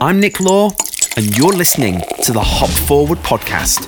[0.00, 0.70] I'm Nick Law,
[1.16, 3.86] and you're listening to the Hop Forward podcast,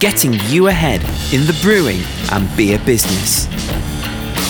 [0.00, 1.00] getting you ahead
[1.32, 2.00] in the brewing
[2.32, 3.46] and beer business.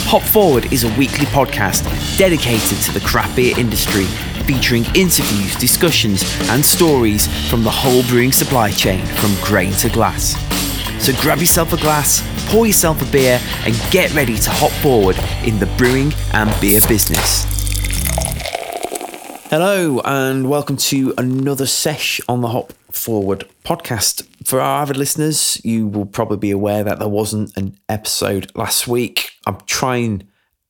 [0.09, 1.85] Hop Forward is a weekly podcast
[2.17, 4.05] dedicated to the craft beer industry,
[4.47, 10.35] featuring interviews, discussions, and stories from the whole brewing supply chain from grain to glass.
[11.05, 15.17] So grab yourself a glass, pour yourself a beer, and get ready to hop forward
[15.45, 17.56] in the brewing and beer business.
[19.59, 24.29] Hello, and welcome to another sesh on the Hop Forward podcast.
[24.45, 28.87] For our avid listeners, you will probably be aware that there wasn't an episode last
[28.87, 29.31] week.
[29.47, 30.29] I'm trying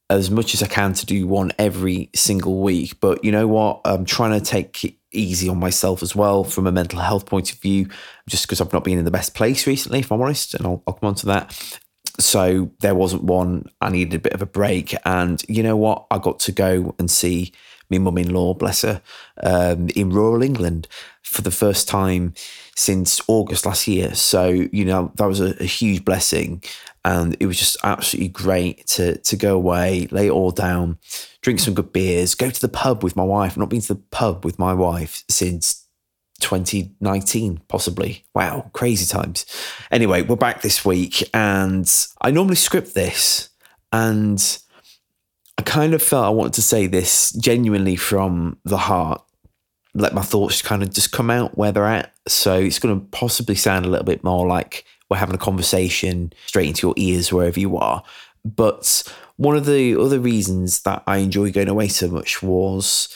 [0.09, 3.80] as much as I can to do one every single week, but you know what?
[3.84, 7.53] I'm trying to take it easy on myself as well from a mental health point
[7.53, 7.89] of view,
[8.28, 10.84] just because I've not been in the best place recently, if I'm honest, and I'll,
[10.87, 11.80] I'll come on to that.
[12.20, 13.69] So there wasn't one.
[13.80, 14.95] I needed a bit of a break.
[15.05, 16.06] And you know what?
[16.12, 17.53] I got to go and see
[17.91, 19.03] my mum in law, bless her,
[19.43, 20.89] um, in rural England
[21.23, 22.35] for the first time
[22.77, 24.15] since August last year.
[24.15, 26.62] So, you know, that was a, a, huge blessing.
[27.05, 30.98] And it was just absolutely great to, to go away, lay it all down,
[31.41, 33.53] drink some good beers, go to the pub with my wife.
[33.53, 35.87] I've not been to the pub with my wife since
[36.41, 38.25] 2019, possibly.
[38.34, 39.47] Wow, crazy times.
[39.91, 41.91] Anyway, we're back this week, and
[42.21, 43.48] I normally script this,
[43.93, 44.59] and
[45.59, 49.23] I kind of felt I wanted to say this genuinely from the heart,
[49.95, 52.12] let my thoughts kind of just come out where they're at.
[52.29, 56.33] So it's going to possibly sound a little bit more like we're having a conversation
[56.47, 58.03] straight into your ears wherever you are.
[58.45, 59.03] But
[59.37, 63.09] one of the other reasons that I enjoy going away so much was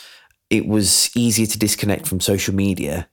[0.49, 3.07] it was easier to disconnect from social media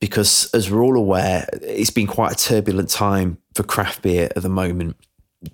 [0.00, 4.42] because, as we're all aware, it's been quite a turbulent time for craft beer at
[4.42, 4.96] the moment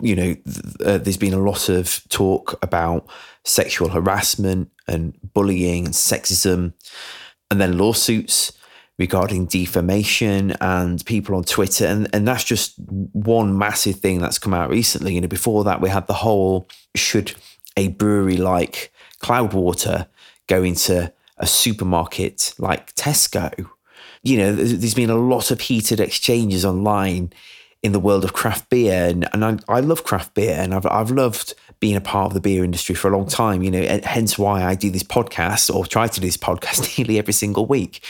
[0.00, 0.36] you know,
[0.84, 3.06] uh, there's been a lot of talk about
[3.44, 6.72] sexual harassment and bullying and sexism,
[7.50, 8.52] and then lawsuits
[8.98, 11.86] regarding defamation and people on Twitter.
[11.86, 15.14] And, and that's just one massive thing that's come out recently.
[15.14, 17.32] You know, before that, we had the whole should
[17.78, 18.92] a brewery like
[19.22, 20.06] Cloudwater
[20.48, 23.70] go into a supermarket like Tesco?
[24.22, 27.32] You know, there's been a lot of heated exchanges online
[27.82, 29.06] in the world of craft beer.
[29.06, 32.34] And, and I, I love craft beer and I've, I've loved being a part of
[32.34, 35.02] the beer industry for a long time, you know, and hence why I do this
[35.02, 38.04] podcast or try to do this podcast nearly every single week.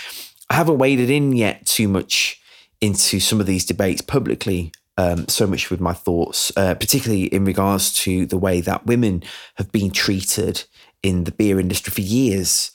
[0.48, 2.41] I haven't waded in yet too much
[2.81, 7.44] into some of these debates publicly, um, so much with my thoughts, uh, particularly in
[7.44, 9.22] regards to the way that women
[9.56, 10.64] have been treated
[11.02, 12.72] in the beer industry for years.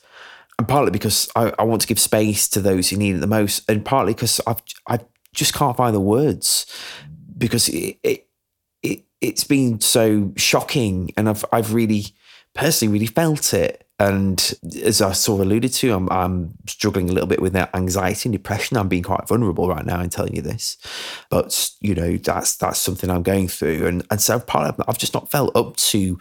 [0.57, 3.27] And partly because I, I want to give space to those who need it the
[3.27, 5.03] most, and partly because I've I've
[5.35, 6.66] just can't find the words
[7.38, 8.28] because it, it,
[8.81, 12.06] it it's been so shocking, and I've I've really
[12.53, 13.81] personally really felt it.
[13.97, 14.53] And
[14.84, 18.28] as I sort of alluded to, I'm, I'm struggling a little bit with that anxiety
[18.28, 18.75] and depression.
[18.75, 20.78] I'm being quite vulnerable right now in telling you this,
[21.29, 24.97] but you know that's that's something I'm going through, and and so part of I've
[24.97, 26.19] just not felt up to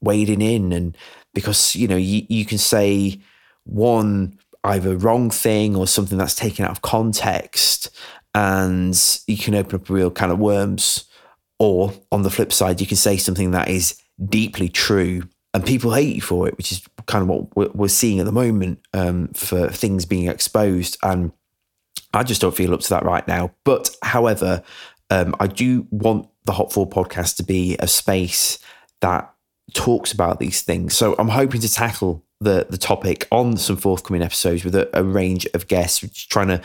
[0.00, 0.96] wading in, and
[1.34, 3.20] because you know you you can say
[3.64, 7.88] one either wrong thing or something that's taken out of context
[8.34, 11.04] and you can open up a real kind of worms.
[11.58, 15.92] Or on the flip side, you can say something that is deeply true and people
[15.92, 19.28] hate you for it, which is kind of what we're seeing at the moment um,
[19.28, 20.96] for things being exposed.
[21.02, 21.32] And
[22.14, 23.52] I just don't feel up to that right now.
[23.64, 24.62] But however,
[25.10, 28.58] um, I do want the Hop Forward podcast to be a space
[29.00, 29.32] that
[29.74, 30.94] talks about these things.
[30.94, 35.02] So I'm hoping to tackle the the topic on some forthcoming episodes with a, a
[35.02, 36.62] range of guests, trying to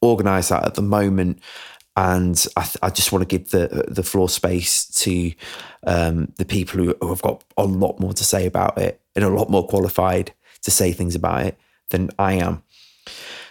[0.00, 1.40] organise that at the moment.
[1.96, 5.32] And I, th- I, just want to give the the floor space to
[5.84, 9.24] um, the people who, who have got a lot more to say about it and
[9.24, 10.32] a lot more qualified
[10.62, 11.58] to say things about it
[11.90, 12.62] than I am.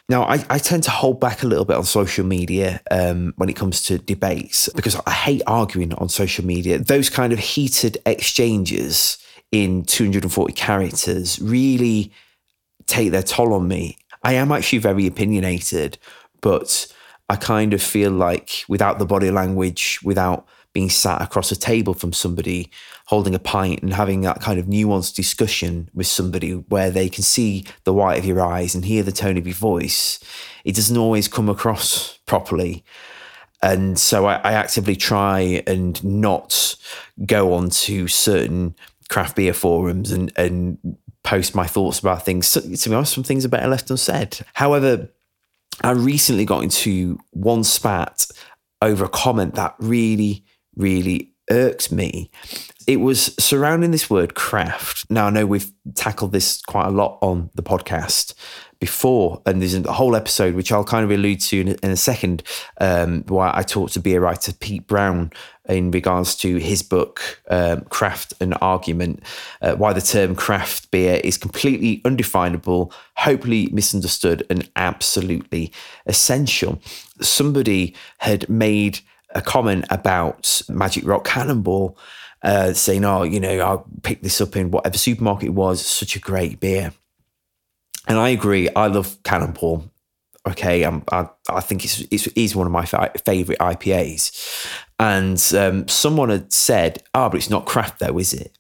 [0.10, 3.50] Now, I, I, tend to hold back a little bit on social media um, when
[3.50, 6.80] it comes to debates because I hate arguing on social media.
[6.80, 9.18] Those kind of heated exchanges
[9.52, 12.14] in 240 characters really
[12.86, 13.98] take their toll on me.
[14.24, 15.98] I am actually very opinionated,
[16.42, 16.88] but
[17.30, 21.94] I kind of feel like without the body language, without being sat across a table
[21.94, 22.70] from somebody
[23.08, 27.24] holding a pint and having that kind of nuanced discussion with somebody where they can
[27.24, 30.20] see the white of your eyes and hear the tone of your voice,
[30.66, 32.84] it doesn't always come across properly.
[33.62, 36.76] And so I, I actively try and not
[37.26, 38.76] go on to certain
[39.10, 40.78] craft beer forums and, and
[41.24, 42.48] post my thoughts about things.
[42.48, 44.40] So, to be honest, some things are better left unsaid.
[44.54, 45.10] However,
[45.84, 48.28] I recently got into one spat
[48.82, 50.44] over a comment that really,
[50.76, 52.30] really irked me.
[52.88, 55.06] It was surrounding this word craft.
[55.10, 58.34] Now, I know we've tackled this quite a lot on the podcast,
[58.80, 61.98] before, and there's a whole episode which I'll kind of allude to in, in a
[61.98, 62.44] second,
[62.80, 65.32] um, where I talked to beer writer Pete Brown
[65.68, 69.24] in regards to his book, um, Craft: An Argument,
[69.62, 75.72] uh, why the term craft beer is completely undefinable, hopefully misunderstood, and absolutely
[76.06, 76.80] essential.
[77.22, 79.00] Somebody had made
[79.36, 81.98] a comment about Magic Rock Cannonball,
[82.44, 85.86] uh, saying, "Oh, you know, I picked this up in whatever supermarket it was.
[85.86, 86.94] Such a great beer."
[88.08, 88.70] And I agree.
[88.76, 89.92] I love Cannonball.
[90.48, 94.66] Okay, um, I I think it's, it's it's one of my favorite IPAs.
[95.00, 98.58] And um, someone had said, "Ah, oh, but it's not craft, though, is it?"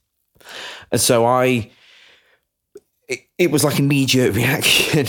[0.92, 1.72] And so I
[3.08, 5.06] it, it was like a knee jerk reaction.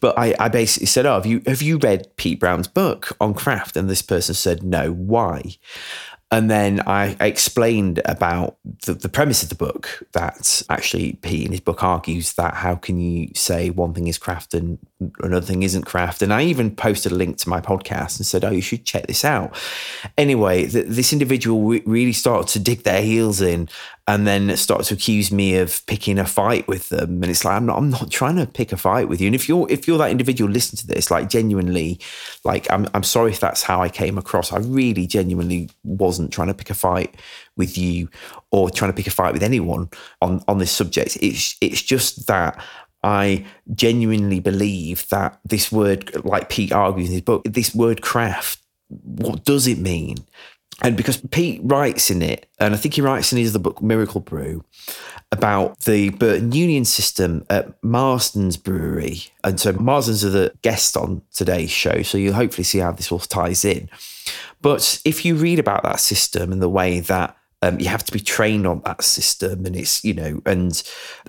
[0.00, 3.34] but I, I basically said, Oh, have you have you read Pete Brown's book on
[3.34, 3.76] craft?
[3.76, 5.56] And this person said, No, why?
[6.30, 11.52] And then I, explained about the, the, premise of the book that actually Pete in
[11.52, 14.78] his book argues that how can you say one thing is craft and
[15.20, 16.20] another thing isn't craft?
[16.20, 19.06] And I even posted a link to my podcast and said, oh, you should check
[19.06, 19.56] this out.
[20.18, 23.68] Anyway, this individual really started to dig their heels in
[24.08, 27.22] and then start to accuse me of picking a fight with them.
[27.22, 29.26] And it's like I'm not I'm not trying to pick a fight with you.
[29.26, 32.00] And if you're if you're that individual listen to this, like genuinely,
[32.42, 34.50] like I'm I'm sorry if that's how I came across.
[34.50, 37.16] I really genuinely wasn't trying to pick a fight
[37.58, 38.08] with you
[38.50, 39.90] or trying to pick a fight with anyone
[40.22, 41.18] on on this subject.
[41.20, 42.58] It's it's just that
[43.02, 43.44] I
[43.74, 49.44] genuinely believe that this word, like Pete argues in his book, this word craft, what
[49.44, 50.16] does it mean?
[50.82, 53.82] And because Pete writes in it, and I think he writes in his other book
[53.82, 54.64] Miracle Brew
[55.32, 59.24] about the Burton Union system at Marston's Brewery.
[59.42, 62.02] And so Marston's are the guest on today's show.
[62.02, 63.90] So you'll hopefully see how this all ties in.
[64.62, 68.12] But if you read about that system and the way that um, you have to
[68.12, 70.80] be trained on that system, and it's you know, and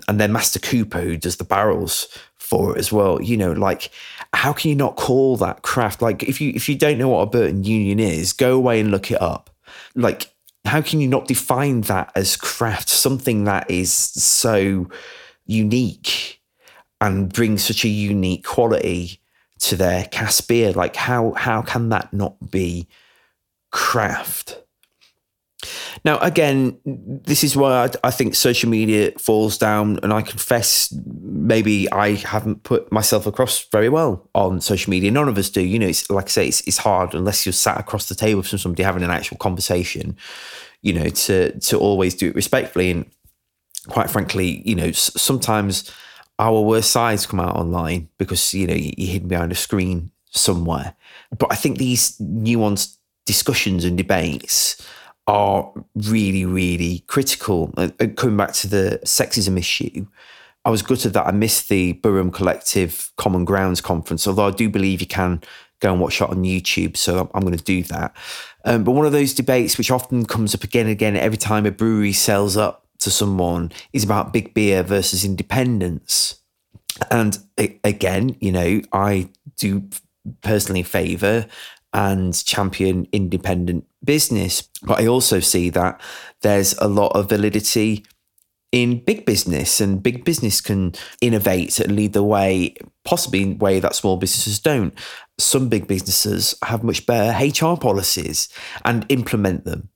[0.06, 2.06] and then Master Cooper who does the barrels
[2.38, 3.20] for it as well.
[3.20, 3.90] You know, like
[4.32, 6.02] how can you not call that craft?
[6.02, 8.90] Like if you if you don't know what a Burton Union is, go away and
[8.90, 9.50] look it up.
[9.94, 10.32] Like
[10.64, 12.88] how can you not define that as craft?
[12.88, 14.88] Something that is so
[15.46, 16.40] unique
[17.00, 19.20] and brings such a unique quality
[19.60, 20.72] to their cask beer.
[20.72, 22.88] Like how how can that not be
[23.72, 24.62] craft?
[26.04, 30.92] Now, again, this is why I, I, think social media falls down, and I confess
[31.22, 35.10] maybe I haven't put myself across very well on social media.
[35.10, 35.60] None of us do.
[35.60, 38.42] You know, it's like I say, it's, it's hard unless you're sat across the table
[38.42, 40.16] from somebody having an actual conversation.
[40.82, 43.10] You know, to to always do it respectfully, and
[43.88, 45.92] quite frankly, you know, sometimes
[46.38, 50.94] our worst sides come out online because you know you're hidden behind a screen somewhere.
[51.38, 54.82] But I think these nuanced discussions and debates
[55.30, 57.72] are really, really critical.
[57.76, 60.04] Uh, uh, coming back to the sexism issue,
[60.64, 64.68] I was gutted that I missed the Burum Collective Common Grounds conference, although I do
[64.68, 65.40] believe you can
[65.78, 66.96] go and watch it on YouTube.
[66.96, 68.14] So I'm, going to do that.
[68.64, 71.64] Um, but one of those debates, which often comes up again and again every time
[71.64, 76.40] a brewery sells up to someone, is about big beer versus independence.
[77.08, 79.88] And again, you know, I do
[80.42, 81.46] personally favour
[81.92, 84.68] and champion independent business.
[84.82, 86.00] But I also see that
[86.42, 88.04] there's a lot of validity
[88.72, 92.74] in big business, and big business can innovate and lead the way,
[93.04, 94.94] possibly in a way that small businesses don't.
[95.38, 98.48] Some big businesses have much better HR policies
[98.84, 99.88] and implement them,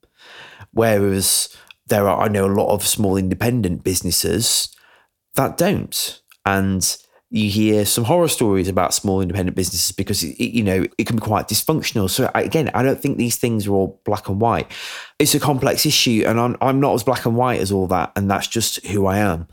[0.73, 1.56] whereas
[1.87, 4.75] there are, I know, a lot of small independent businesses
[5.34, 6.20] that don't.
[6.44, 6.96] And
[7.34, 11.16] you hear some horror stories about small independent businesses because it, you know it can
[11.16, 12.08] be quite dysfunctional.
[12.08, 14.70] So again, I don't think these things are all black and white.
[15.18, 18.12] It's a complex issue, and I'm I'm not as black and white as all that,
[18.14, 19.48] and that's just who I am.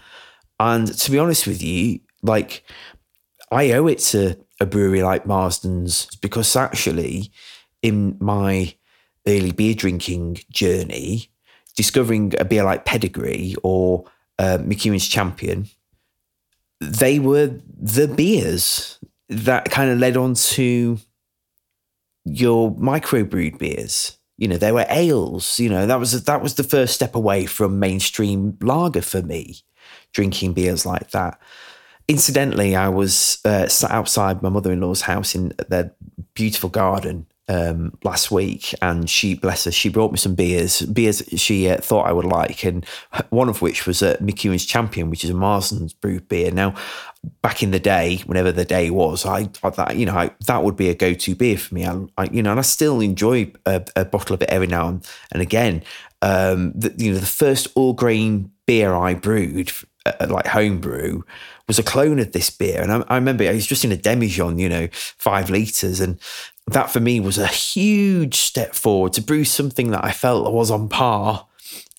[0.60, 2.64] And to be honest with you, like
[3.52, 7.32] I owe it to a brewery like Marston's because actually,
[7.82, 8.76] in my
[9.26, 11.32] early beer drinking journey,
[11.76, 14.06] discovering a beer like Pedigree or
[14.38, 15.68] uh, McEwan's Champion
[16.82, 20.98] they were the beers that kind of led on to
[22.26, 24.18] your microbrewed beers.
[24.38, 25.60] You know, they were ales.
[25.60, 29.58] You know, that was that was the first step away from mainstream lager for me,
[30.12, 31.40] drinking beers like that.
[32.08, 35.94] Incidentally, I was uh, sat outside my mother in law's house in their
[36.34, 41.24] beautiful garden um, last week, and she, bless her, she brought me some beers, beers
[41.36, 42.86] she uh, thought I would like, and
[43.30, 46.52] one of which was uh, McEwan's Champion, which is a Marston's brewed beer.
[46.52, 46.76] Now,
[47.42, 50.64] back in the day, whenever the day was, I, I that you know I, that
[50.64, 51.86] would be a go-to beer for me.
[51.86, 55.00] I, I, you know, and I still enjoy a, a, bottle of it every now
[55.32, 55.84] and again.
[56.22, 59.72] Um, the, you know, the first all grain beer I brewed
[60.06, 61.22] uh, like homebrew
[61.68, 62.82] was a clone of this beer.
[62.82, 66.00] And I, I remember I was just in a demijohn, you know, five litres.
[66.00, 66.20] And
[66.68, 70.72] that for me was a huge step forward to brew something that I felt was
[70.72, 71.48] on par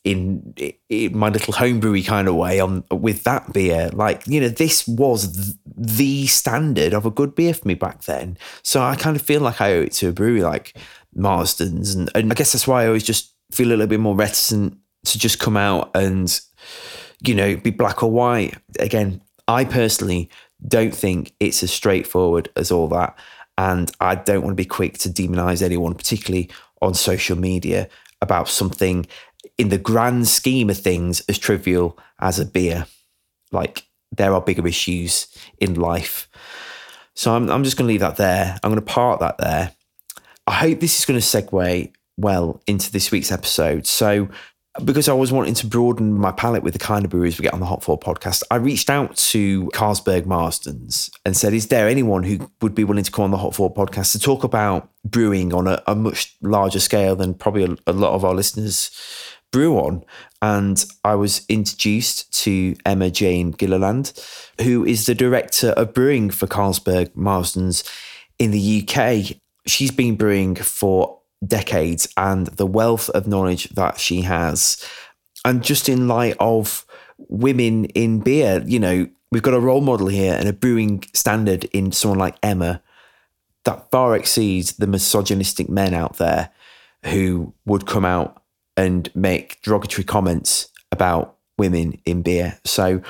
[0.04, 0.54] in,
[0.88, 3.90] in my little homebrewy kind of way on with that beer.
[3.92, 8.36] Like, you know, this was the standard of a good beer for me back then.
[8.62, 10.76] So I kind of feel like I owe it to a brewery like
[11.14, 11.94] Marston's.
[11.94, 14.76] And, and I guess that's why I always just feel a little bit more reticent
[15.04, 16.40] to just come out and,
[17.24, 18.56] you know, be black or white.
[18.78, 20.30] Again, I personally
[20.66, 23.16] don't think it's as straightforward as all that.
[23.58, 27.88] And I don't want to be quick to demonize anyone, particularly on social media,
[28.20, 29.06] about something
[29.58, 32.86] in the grand scheme of things as trivial as a beer.
[33.50, 35.26] Like, there are bigger issues
[35.58, 36.28] in life.
[37.14, 38.58] So I'm, I'm just going to leave that there.
[38.62, 39.72] I'm going to park that there.
[40.46, 43.86] I hope this is going to segue well into this week's episode.
[43.86, 44.28] So,
[44.84, 47.52] because I was wanting to broaden my palette with the kind of breweries we get
[47.52, 51.88] on the Hop Forward podcast, I reached out to Carlsberg Marston's and said, Is there
[51.88, 54.88] anyone who would be willing to come on the Hop Forward podcast to talk about
[55.04, 58.90] brewing on a, a much larger scale than probably a, a lot of our listeners
[59.50, 60.04] brew on?
[60.40, 64.12] And I was introduced to Emma Jane Gilliland,
[64.62, 67.84] who is the director of brewing for Carlsberg Marston's
[68.38, 69.36] in the UK.
[69.66, 74.86] She's been brewing for decades and the wealth of knowledge that she has.
[75.44, 76.86] And just in light of
[77.28, 81.64] women in beer, you know, we've got a role model here and a brewing standard
[81.66, 82.82] in someone like Emma
[83.64, 86.50] that far exceeds the misogynistic men out there
[87.06, 88.42] who would come out
[88.76, 92.58] and make derogatory comments about women in beer.
[92.64, 93.02] So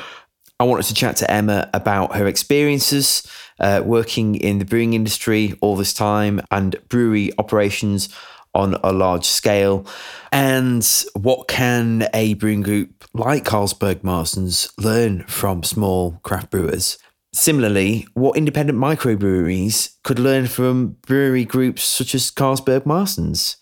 [0.60, 3.26] I wanted to chat to Emma about her experiences
[3.60, 8.08] uh, working in the brewing industry all this time and brewery operations
[8.54, 9.86] on a large scale.
[10.30, 16.98] And what can a brewing group like Carlsberg Marston's learn from small craft brewers?
[17.34, 23.56] Similarly, what independent microbreweries could learn from brewery groups such as Carlsberg Marston's?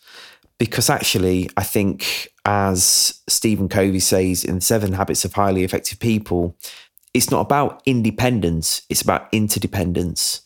[0.59, 6.57] Because actually, I think, as Stephen Covey says in Seven Habits of Highly Effective People,
[7.13, 10.43] it's not about independence, it's about interdependence.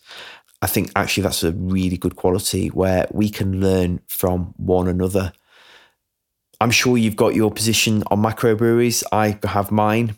[0.63, 5.33] I think actually that's a really good quality where we can learn from one another.
[6.61, 9.03] I'm sure you've got your position on microbreweries.
[9.13, 10.17] I have mine.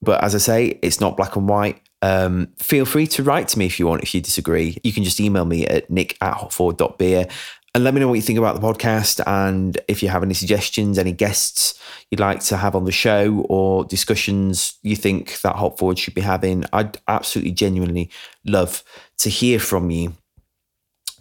[0.00, 1.80] But as I say, it's not black and white.
[2.02, 4.78] Um, feel free to write to me if you want, if you disagree.
[4.84, 7.26] You can just email me at nick at hopforward.beer
[7.74, 10.34] and let me know what you think about the podcast and if you have any
[10.34, 15.56] suggestions, any guests you'd like to have on the show or discussions you think that
[15.56, 16.64] Hop Forward should be having.
[16.72, 18.10] I'd absolutely genuinely
[18.44, 18.84] love
[19.18, 20.14] to hear from you.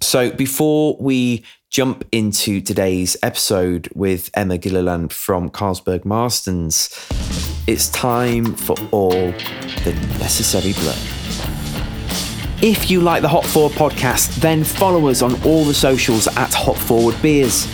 [0.01, 6.89] So before we jump into today's episode with Emma Gilliland from Carlsberg Marston's,
[7.65, 9.31] it's time for all
[9.83, 11.20] the necessary blood.
[12.63, 16.53] If you like the Hop Forward podcast, then follow us on all the socials at
[16.53, 17.67] Hop Forward Beers.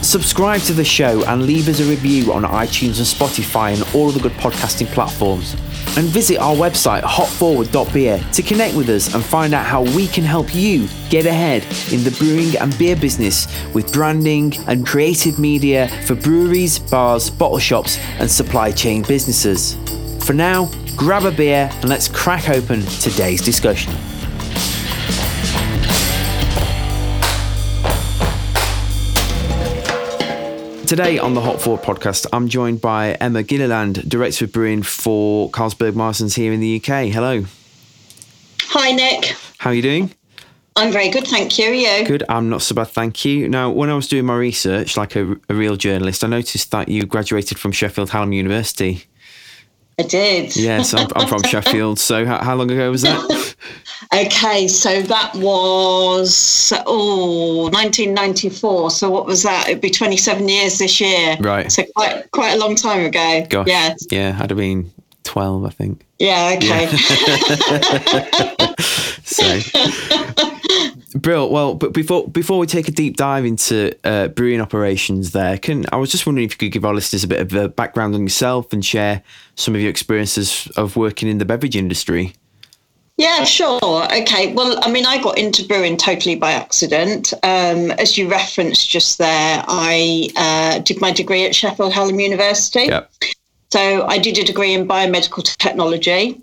[0.00, 4.06] Subscribe to the show and leave us a review on iTunes and Spotify and all
[4.06, 5.54] of the good podcasting platforms.
[5.96, 10.22] And visit our website, hopforward.beer, to connect with us and find out how we can
[10.22, 15.88] help you get ahead in the brewing and beer business with branding and creative media
[16.06, 19.76] for breweries, bars, bottle shops, and supply chain businesses.
[20.24, 23.92] For now, grab a beer and let's crack open today's discussion.
[30.88, 35.50] Today on the Hop Forward podcast, I'm joined by Emma Gilliland, Director of Brewing for
[35.50, 37.12] Carlsberg Marston's here in the UK.
[37.12, 37.44] Hello.
[38.62, 39.36] Hi, Nick.
[39.58, 40.14] How are you doing?
[40.76, 41.66] I'm very good, thank you.
[41.66, 42.06] Are you?
[42.06, 42.24] Good.
[42.30, 43.50] I'm not so bad, thank you.
[43.50, 46.88] Now, when I was doing my research, like a, a real journalist, I noticed that
[46.88, 49.04] you graduated from Sheffield Hallam University.
[49.98, 50.56] I did.
[50.56, 51.98] Yes, I'm, I'm from Sheffield.
[51.98, 53.56] So, how, how long ago was that?
[54.14, 58.90] Okay, so that was oh 1994.
[58.90, 59.68] So what was that?
[59.68, 61.36] It'd be 27 years this year.
[61.40, 61.70] Right.
[61.70, 63.46] So quite quite a long time ago.
[63.48, 63.66] Gosh.
[63.68, 63.94] Yeah.
[64.10, 64.90] Yeah, I'd have been
[65.24, 66.06] 12, I think.
[66.18, 66.54] Yeah.
[66.56, 66.88] Okay.
[66.90, 68.74] Yeah.
[69.24, 69.60] so,
[71.14, 71.50] Brill.
[71.50, 75.84] Well, but before before we take a deep dive into uh, brewing operations, there can
[75.92, 78.14] I was just wondering if you could give our listeners a bit of a background
[78.14, 79.22] on yourself and share
[79.54, 82.32] some of your experiences of working in the beverage industry.
[83.18, 83.80] Yeah, sure.
[83.82, 84.52] Okay.
[84.54, 87.32] Well, I mean, I got into brewing totally by accident.
[87.42, 92.84] Um, as you referenced just there, I uh, did my degree at Sheffield Hallam University.
[92.84, 93.10] Yep.
[93.70, 96.40] So I did a degree in biomedical technology,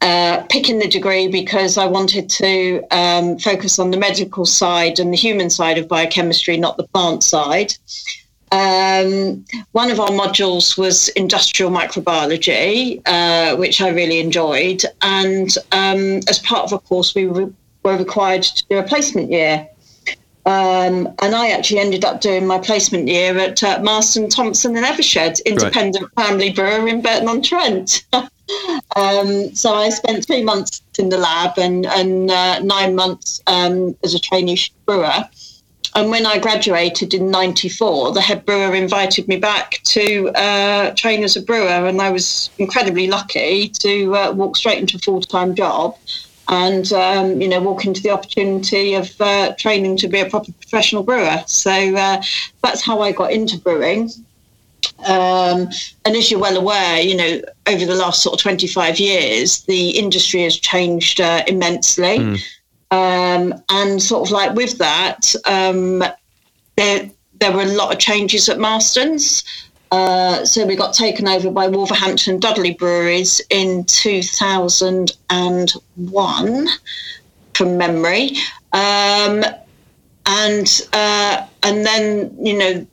[0.00, 5.12] uh, picking the degree because I wanted to um, focus on the medical side and
[5.12, 7.74] the human side of biochemistry, not the plant side.
[8.54, 14.84] Um, one of our modules was industrial microbiology, uh, which I really enjoyed.
[15.02, 19.32] And um, as part of a course, we re- were required to do a placement
[19.32, 19.68] year.
[20.46, 24.86] Um, and I actually ended up doing my placement year at uh, Marston Thompson and
[24.86, 26.26] Evershed, independent right.
[26.26, 28.06] family brewer in Burton on Trent.
[28.12, 33.96] um, so I spent three months in the lab and, and uh, nine months um,
[34.04, 35.28] as a trainee brewer.
[35.96, 41.22] And when I graduated in '94, the head brewer invited me back to uh, train
[41.22, 45.54] as a brewer, and I was incredibly lucky to uh, walk straight into a full-time
[45.54, 45.96] job
[46.48, 50.52] and um, you know walk into the opportunity of uh, training to be a proper
[50.52, 51.42] professional brewer.
[51.46, 52.22] So uh,
[52.62, 54.10] that's how I got into brewing.
[55.06, 55.68] Um,
[56.04, 59.90] and as you're well aware, you know over the last sort of 25 years, the
[59.90, 62.40] industry has changed uh, immensely, mm.
[62.94, 66.04] Um, and sort of like with that, um,
[66.76, 67.10] there
[67.40, 69.42] there were a lot of changes at Marston's.
[69.90, 76.68] Uh, so we got taken over by Wolverhampton Dudley Breweries in 2001,
[77.54, 78.36] from memory.
[78.72, 79.42] Um,
[80.26, 82.86] and uh, and then you know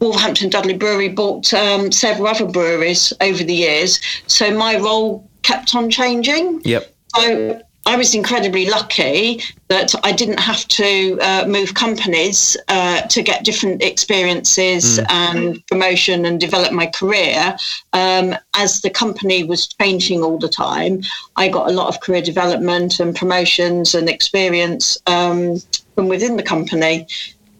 [0.00, 5.74] Wolverhampton Dudley Brewery bought um, several other breweries over the years, so my role kept
[5.74, 6.62] on changing.
[6.64, 6.94] Yep.
[7.14, 13.22] So I was incredibly lucky that I didn't have to uh, move companies uh, to
[13.22, 15.06] get different experiences mm.
[15.08, 17.56] and promotion and develop my career.
[17.92, 21.02] Um, as the company was changing all the time,
[21.36, 25.62] I got a lot of career development and promotions and experience um,
[25.94, 27.06] from within the company.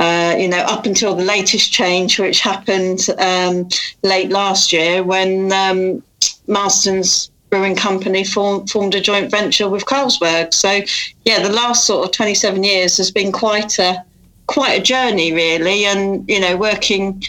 [0.01, 3.67] Uh, you know, up until the latest change, which happened um,
[4.03, 6.03] late last year when um,
[6.47, 10.53] Marston's brewing company form, formed a joint venture with Carlsberg.
[10.53, 10.81] So,
[11.25, 14.05] yeah, the last sort of 27 years has been quite a
[14.47, 17.23] quite a journey, really, and you know, working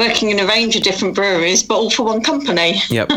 [0.00, 2.80] working in a range of different breweries, but all for one company.
[2.88, 3.10] yep.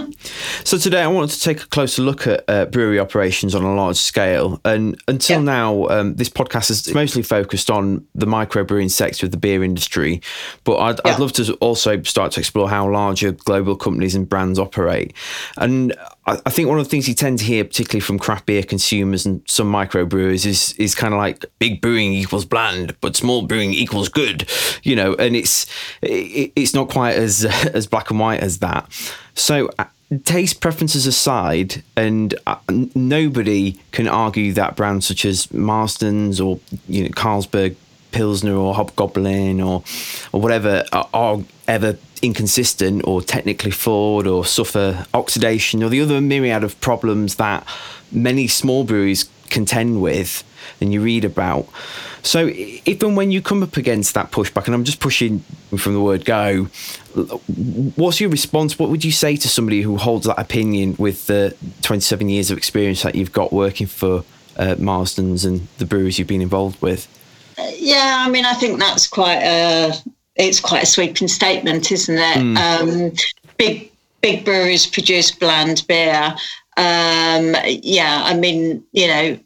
[0.65, 3.74] So today I wanted to take a closer look at uh, brewery operations on a
[3.74, 4.60] large scale.
[4.65, 5.46] And until yep.
[5.46, 10.21] now, um, this podcast is mostly focused on the microbrewing sector of the beer industry.
[10.65, 11.06] But I'd, yep.
[11.06, 15.13] I'd love to also start to explore how larger global companies and brands operate.
[15.56, 18.63] And I, think one of the things you tend to hear, particularly from craft beer
[18.63, 23.41] consumers and some microbrewers, is is kind of like big brewing equals bland, but small
[23.41, 24.49] brewing equals good,
[24.83, 25.15] you know.
[25.15, 25.65] And it's
[26.01, 28.89] it, it's not quite as as black and white as that.
[29.36, 29.86] So uh,
[30.23, 32.55] taste preferences aside, and uh,
[32.95, 37.75] nobody can argue that brands such as Marston's or you know Carlsberg
[38.13, 39.83] Pilsner or Hobgoblin or
[40.31, 46.21] or whatever are, are ever inconsistent or technically flawed or suffer oxidation or the other
[46.21, 47.67] myriad of problems that
[48.12, 50.43] many small breweries contend with
[50.81, 51.67] and you read about.
[52.23, 55.39] So even when you come up against that pushback, and I'm just pushing
[55.77, 56.65] from the word go,
[57.95, 58.79] what's your response?
[58.79, 62.57] What would you say to somebody who holds that opinion with the 27 years of
[62.57, 64.23] experience that you've got working for
[64.55, 67.07] uh, Marston's and the breweries you've been involved with?
[67.75, 69.93] Yeah, I mean, I think that's quite a
[70.36, 72.38] it's quite a sweeping statement, isn't it?
[72.38, 72.58] Mm.
[72.58, 73.12] Um,
[73.58, 73.91] big
[74.22, 76.34] big breweries produce bland beer.
[76.78, 79.39] Um, yeah, I mean, you know,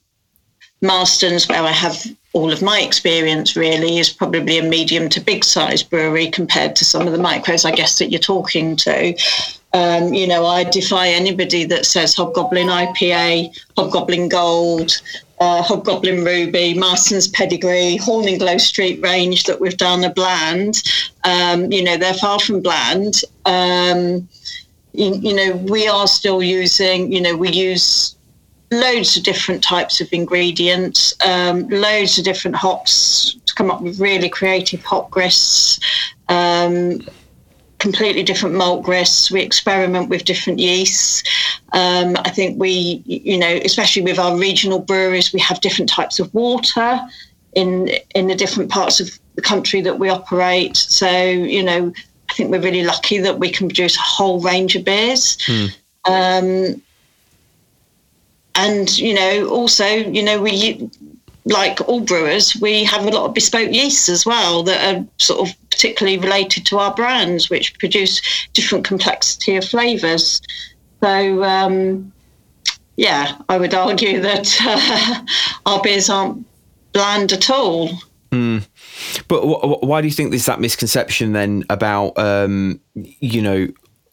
[0.82, 5.44] Marston's, where I have all of my experience, really is probably a medium to big
[5.44, 9.18] size brewery compared to some of the micros, I guess, that you're talking to.
[9.74, 15.02] Um, you know, I defy anybody that says Hobgoblin IPA, Hobgoblin Gold,
[15.40, 20.82] uh, Hobgoblin Ruby, Marston's Pedigree, Horninglow Street range that we've done are bland.
[21.24, 23.22] Um, you know, they're far from bland.
[23.46, 24.28] Um,
[24.94, 28.16] you, you, know, we are still using, you know, we use
[28.72, 34.00] loads of different types of ingredients, um, loads of different hops to come up with
[34.00, 35.80] really creative hop grists.
[36.30, 37.02] Um,
[37.80, 39.32] completely different malt grists.
[39.32, 41.24] We experiment with different yeasts.
[41.74, 46.20] Um, I think we, you know, especially with our regional breweries, we have different types
[46.20, 47.00] of water
[47.54, 50.78] in in the different parts of the country that we operate.
[50.78, 51.94] So, you know,
[52.30, 55.38] I think we're really lucky that we can produce a whole range of beers.
[55.48, 55.76] Mm.
[56.06, 56.82] Um,
[58.56, 60.90] and you know, also, you know, we
[61.48, 65.48] like all brewers, we have a lot of bespoke yeasts as well that are sort
[65.48, 68.22] of particularly related to our brands, which produce
[68.54, 70.42] different complexity of flavours.
[71.02, 72.12] So, um,
[72.96, 75.26] yeah, I would argue that uh,
[75.66, 76.46] our beers aren't
[76.94, 77.90] bland at all.
[78.32, 78.68] Mm.
[79.28, 83.68] But w- why do you think there's that misconception then about, um, you know,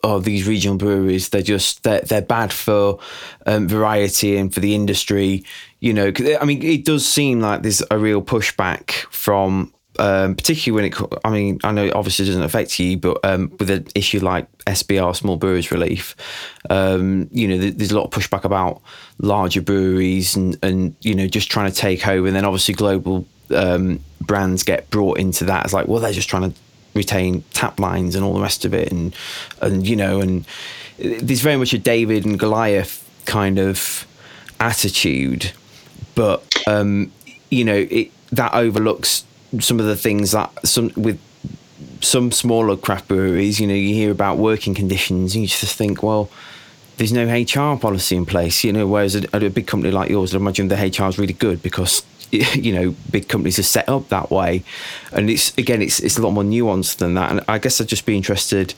[0.05, 2.99] oh, these regional breweries, they're just they're they're bad for
[3.47, 5.44] um, variety and for the industry.
[5.85, 10.90] You know, I mean, it does seem like there's a real pushback from um, particularly
[10.90, 13.87] when it, I mean, I know it obviously doesn't affect you, but um, with an
[13.94, 16.16] issue like SBR, Small Brewers Relief,
[16.70, 18.81] um, you know, there's a lot of pushback about
[19.18, 22.27] larger breweries and, and, you know, just trying to take over.
[22.27, 25.66] And then obviously global um, brands get brought into that.
[25.66, 26.59] It's like, well, they're just trying to
[26.94, 28.90] retain tap lines and all the rest of it.
[28.90, 29.14] And,
[29.61, 30.47] and, you know, and
[30.99, 34.07] there's very much a David and Goliath kind of
[34.59, 35.53] attitude,
[36.14, 37.12] but, um,
[37.50, 39.24] you know, it, that overlooks
[39.61, 41.20] some of the things that some with
[42.00, 46.03] some smaller craft breweries, you know, you hear about working conditions and you just think,
[46.03, 46.31] well,
[46.96, 50.35] there's no HR policy in place, you know, whereas a, a big company like yours,
[50.35, 54.09] I imagine the HR is really good because, you know, big companies are set up
[54.11, 54.62] that way.
[55.12, 57.31] And it's, again, it's, it's a lot more nuanced than that.
[57.31, 58.74] And I guess I'd just be interested,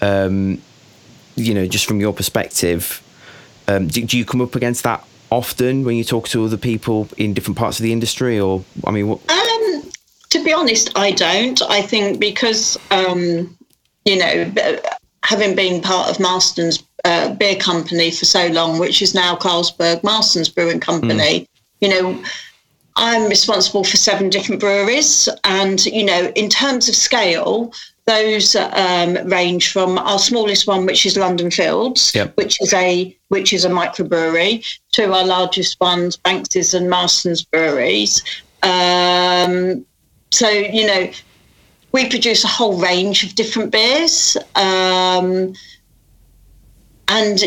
[0.00, 0.60] um,
[1.36, 3.02] you know, just from your perspective,
[3.68, 7.08] um, do, do you come up against that often when you talk to other people
[7.16, 9.18] in different parts of the industry or, I mean, what?
[9.30, 9.90] Um,
[10.28, 11.60] to be honest, I don't.
[11.62, 13.56] I think because, um,
[14.04, 14.52] you know,
[15.24, 20.04] having been part of Marston's uh, beer company for so long, which is now Carlsberg
[20.04, 21.46] Marston's Brewing Company, mm.
[21.80, 22.22] you know,
[22.96, 25.28] I'm responsible for seven different breweries.
[25.44, 27.72] And, you know, in terms of scale,
[28.06, 32.36] those um, range from our smallest one, which is London Fields, yep.
[32.36, 38.22] which is a which is a microbrewery, to our largest ones, Banks's and Marston's breweries.
[38.62, 39.86] Um,
[40.30, 41.10] so, you know,
[41.92, 44.36] we produce a whole range of different beers.
[44.54, 45.54] Um,
[47.08, 47.42] and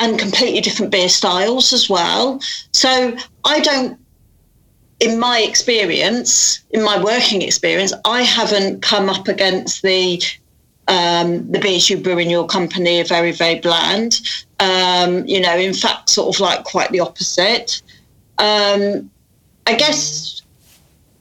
[0.00, 2.40] and completely different beer styles as well.
[2.72, 3.98] So I don't,
[5.04, 10.22] in my experience, in my working experience, I haven't come up against the
[10.86, 14.20] um, the beers you brew in your company are very very bland.
[14.60, 17.82] Um, you know, in fact, sort of like quite the opposite.
[18.38, 19.10] Um,
[19.66, 20.42] I guess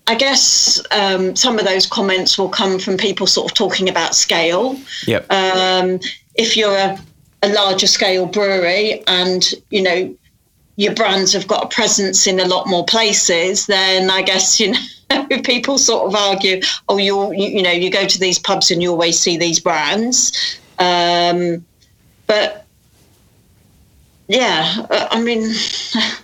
[0.07, 4.15] I guess um, some of those comments will come from people sort of talking about
[4.15, 4.77] scale.
[5.07, 5.31] Yep.
[5.31, 5.99] Um,
[6.35, 6.97] if you're a,
[7.41, 10.15] a, larger scale brewery and you know
[10.75, 14.73] your brands have got a presence in a lot more places, then I guess you
[14.73, 18.81] know people sort of argue, oh, you you know you go to these pubs and
[18.81, 21.65] you always see these brands, um,
[22.27, 22.65] but
[24.27, 25.53] yeah, uh, I mean.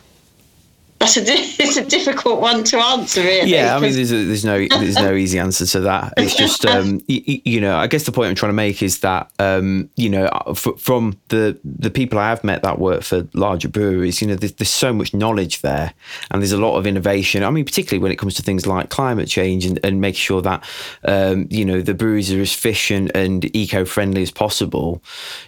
[0.99, 4.45] that's a it's a difficult one to answer really yeah i mean there's, a, there's
[4.45, 6.13] no there's no easy answer to that.
[6.17, 8.99] It's just um you, you, know i guess the point i'm trying to make is
[8.99, 13.69] that um you know from the the people i have met that work for larger
[13.69, 15.93] breweries you know there's, there's so much knowledge there
[16.31, 17.43] and there's a lot of innovation.
[17.43, 20.41] I mean particularly when it comes to things like climate change and, and making sure
[20.41, 20.63] that
[21.05, 25.01] um you know the breweries are as efficient and eco-friendly as possible.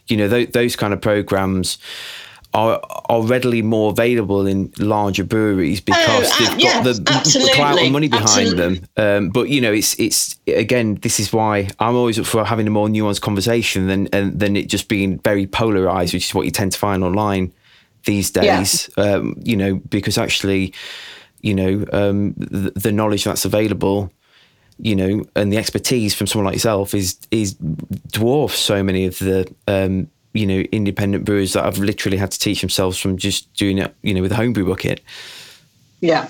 [0.08, 1.78] You know th- those kind of programs
[2.54, 7.52] are are readily more available in larger breweries oh, because oh, they've got the, the
[7.54, 8.80] clout and money behind absolutely.
[8.96, 9.26] them.
[9.26, 12.68] Um, but you know, it's it's again, this is why I'm always up for having
[12.68, 16.46] a more nuanced conversation than and than it just being very polarized, which is what
[16.46, 17.54] you tend to find online
[18.06, 18.90] these days.
[18.98, 19.04] Yeah.
[19.04, 20.74] Um, you know, because actually,
[21.42, 24.12] you know, um, the, the knowledge that's available
[24.84, 29.20] you know, and the expertise from someone like yourself is is dwarfs so many of
[29.20, 33.52] the um, you know independent brewers that have literally had to teach themselves from just
[33.54, 35.02] doing it you know with a homebrew bucket
[36.00, 36.28] yeah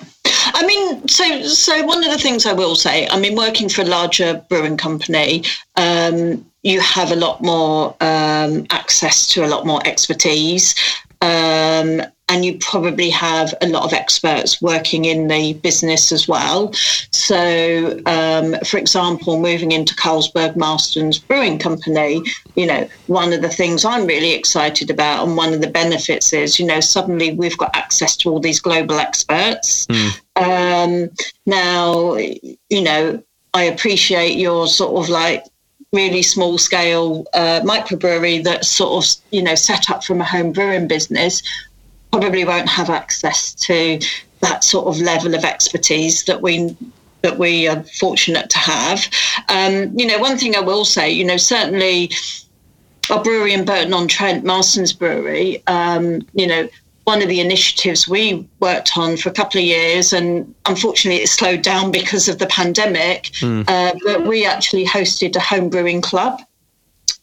[0.53, 3.81] I mean, so so one of the things I will say, I mean, working for
[3.81, 5.43] a larger brewing company,
[5.75, 10.75] um, you have a lot more um, access to a lot more expertise.
[11.21, 16.71] Um, and you probably have a lot of experts working in the business as well.
[17.11, 22.23] So, um, for example, moving into Carlsberg Marston's Brewing Company,
[22.55, 26.31] you know, one of the things I'm really excited about and one of the benefits
[26.31, 29.85] is, you know, suddenly we've got access to all these global experts.
[29.87, 30.11] Mm.
[30.37, 31.09] Um,
[31.45, 33.21] now, you know,
[33.53, 35.43] I appreciate your sort of like
[35.91, 40.53] really small scale uh, microbrewery that's sort of you know set up from a home
[40.53, 41.43] brewing business
[42.12, 44.00] probably won't have access to
[44.41, 46.76] that sort of level of expertise that we
[47.21, 49.08] that we are fortunate to have.
[49.47, 52.10] Um, you know, one thing I will say, you know, certainly
[53.12, 56.67] our brewery in Burton on Trent, Marston's Brewery, um, you know,
[57.04, 61.28] one of the initiatives we worked on for a couple of years, and unfortunately it
[61.28, 63.24] slowed down because of the pandemic.
[63.39, 63.65] Mm.
[63.67, 66.41] Uh, but we actually hosted a home brewing club.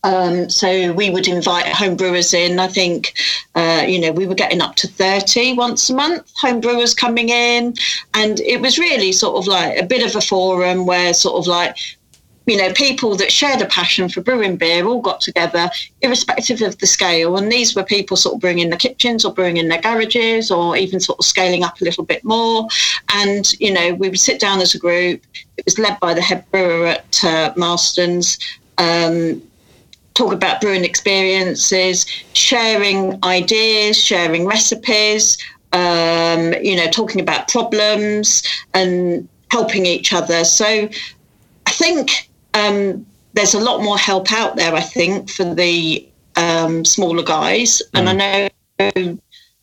[0.05, 2.59] Um, so we would invite home brewers in.
[2.59, 3.15] I think,
[3.55, 7.31] uh, you know, we were getting up to 30 once a month, home brewers coming
[7.31, 7.75] in.
[8.15, 11.47] And it was really sort of like a bit of a forum where sort of
[11.47, 11.77] like
[12.49, 15.69] you know, people that shared a passion for brewing beer all got together,
[16.01, 17.37] irrespective of the scale.
[17.37, 20.51] And these were people sort of brewing in the kitchens or brewing in their garages
[20.51, 22.67] or even sort of scaling up a little bit more.
[23.13, 25.21] And, you know, we would sit down as a group.
[25.59, 28.39] It was led by the head brewer at uh, Marston's.
[28.79, 29.43] Um,
[30.19, 35.39] talk about brewing experiences, sharing ideas, sharing recipes,
[35.73, 38.43] um, you know, talking about problems
[38.75, 40.45] and helping each other.
[40.45, 40.89] So
[41.67, 46.85] I think um, there's a lot more help out there, I think, for the um,
[46.85, 47.81] smaller guys.
[47.95, 47.99] Mm.
[47.99, 49.19] And I know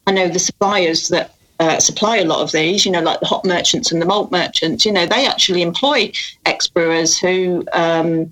[0.08, 3.26] I know the suppliers that uh, supply a lot of these, you know, like the
[3.26, 6.12] hop merchants and the malt merchants, you know, they actually employ
[6.46, 8.32] ex brewers who, um,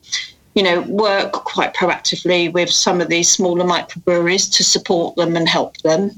[0.56, 5.50] you know, work quite proactively with some of these smaller microbreweries to support them and
[5.50, 6.12] help them.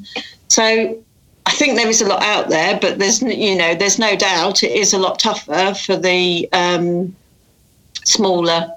[0.49, 0.97] So
[1.45, 4.63] I think there is a lot out there, but there's you know there's no doubt
[4.63, 7.15] it is a lot tougher for the um,
[8.03, 8.71] smaller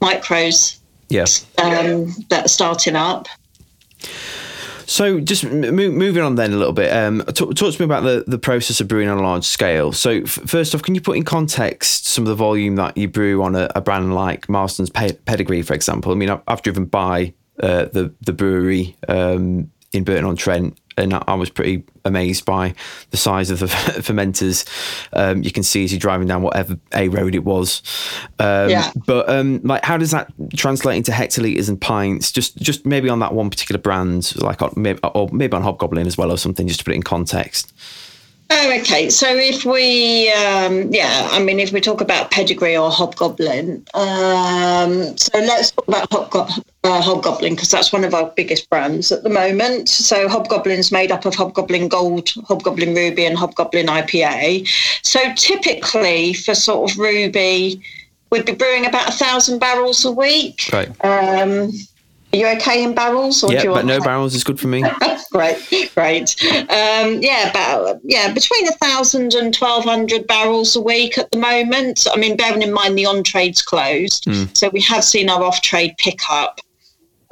[0.00, 0.78] micros.
[1.08, 1.44] Yes.
[1.58, 3.26] Um, that are starting up.
[4.90, 8.24] So, just m- moving on then a little bit, um, talk, to me about the,
[8.26, 9.92] the process of brewing on a large scale.
[9.92, 13.06] So, f- first off, can you put in context some of the volume that you
[13.06, 16.10] brew on a, a brand like Marston's Pe- Pedigree, for example?
[16.10, 20.76] I mean, I've, I've driven by uh, the the brewery um, in Burton on Trent
[20.96, 22.74] and I was pretty amazed by
[23.10, 23.66] the size of the
[24.00, 24.66] fermenters.
[25.12, 27.82] Um, you can see as you're driving down whatever a road it was.
[28.38, 28.90] Um, yeah.
[29.06, 32.32] But um, like, how does that translate into hectoliters and pints?
[32.32, 36.06] Just just maybe on that one particular brand, like or maybe, or maybe on Hobgoblin
[36.06, 37.72] as well, or something, just to put it in context.
[38.52, 39.08] Oh, okay.
[39.10, 45.16] So if we, um, yeah, I mean, if we talk about pedigree or hobgoblin, um,
[45.16, 49.22] so let's talk about hobgoblin, uh, hobgoblin because that's one of our biggest brands at
[49.22, 49.88] the moment.
[49.88, 54.68] So hobgoblin's made up of hobgoblin gold, hobgoblin ruby, and hobgoblin IPA.
[55.02, 57.80] So typically for sort of ruby,
[58.30, 60.68] we'd be brewing about a thousand barrels a week.
[60.72, 60.88] Right.
[61.04, 61.70] Um,
[62.32, 63.42] are you okay in barrels?
[63.42, 64.84] Or yeah, but no barrels is good for me.
[65.32, 66.36] great, great.
[66.42, 71.38] Um, yeah, about yeah, between a thousand and twelve hundred barrels a week at the
[71.38, 72.06] moment.
[72.12, 74.56] I mean, bearing in mind the on trade's closed, mm.
[74.56, 76.60] so we have seen our off trade pick up.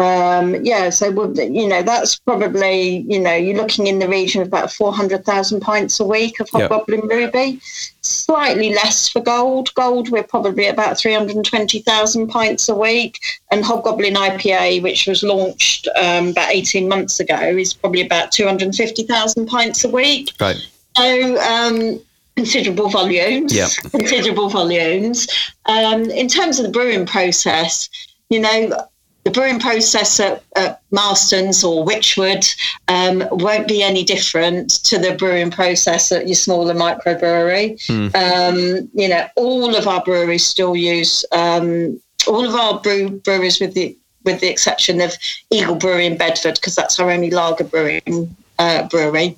[0.00, 4.46] Um, yeah, so you know that's probably you know you're looking in the region of
[4.46, 7.10] about four hundred thousand pints a week of Hobgoblin yep.
[7.10, 7.60] Ruby.
[8.02, 9.74] Slightly less for gold.
[9.74, 13.18] Gold we're probably about three hundred twenty thousand pints a week,
[13.50, 18.46] and Hobgoblin IPA, which was launched um, about eighteen months ago, is probably about two
[18.46, 20.30] hundred fifty thousand pints a week.
[20.40, 20.64] Right.
[20.96, 22.00] So um,
[22.36, 23.52] considerable volumes.
[23.52, 23.66] Yeah.
[23.90, 25.26] Considerable volumes.
[25.66, 27.88] Um, in terms of the brewing process,
[28.30, 28.86] you know
[29.24, 32.48] the brewing process at, at Marston's or Wychwood
[32.88, 37.76] um, won't be any different to the brewing process at your smaller microbrewery.
[37.86, 38.14] Mm.
[38.14, 43.60] Um, you know, all of our breweries still use um, all of our brew, brewers,
[43.60, 45.14] with the with the exception of
[45.50, 49.36] Eagle Brewery in Bedford, because that's our only lager brewing uh, brewery.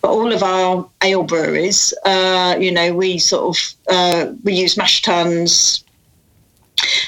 [0.00, 4.76] But all of our ale breweries, uh, you know, we sort of uh, we use
[4.76, 5.84] mash tuns.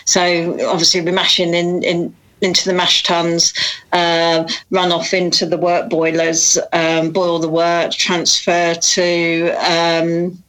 [0.04, 3.54] So obviously we're mashing in, in into the mash tuns,
[3.92, 10.42] uh, run off into the wort boilers, um, boil the wort, transfer to um,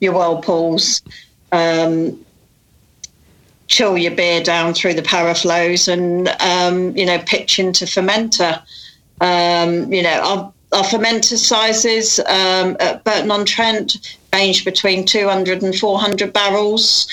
[0.00, 1.02] your whirlpools,
[1.52, 2.24] um,
[3.66, 8.62] chill your beer down through the paraflows, and um, you know pitch into fermenter.
[9.20, 15.62] Um, you know our, our fermenter sizes um, at Burton on Trent range between 200
[15.62, 17.08] and 400 barrels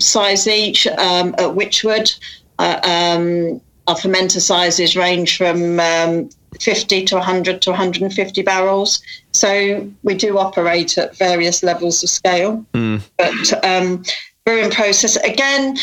[0.00, 0.86] size each.
[0.86, 2.18] at Wychwood.
[2.58, 9.02] Uh, um, our fermenter sizes range from um, 50 to 100 to 150 barrels.
[9.32, 12.64] So we do operate at various levels of scale.
[12.74, 13.02] Mm.
[13.16, 14.04] But um,
[14.44, 15.76] brewing process, again,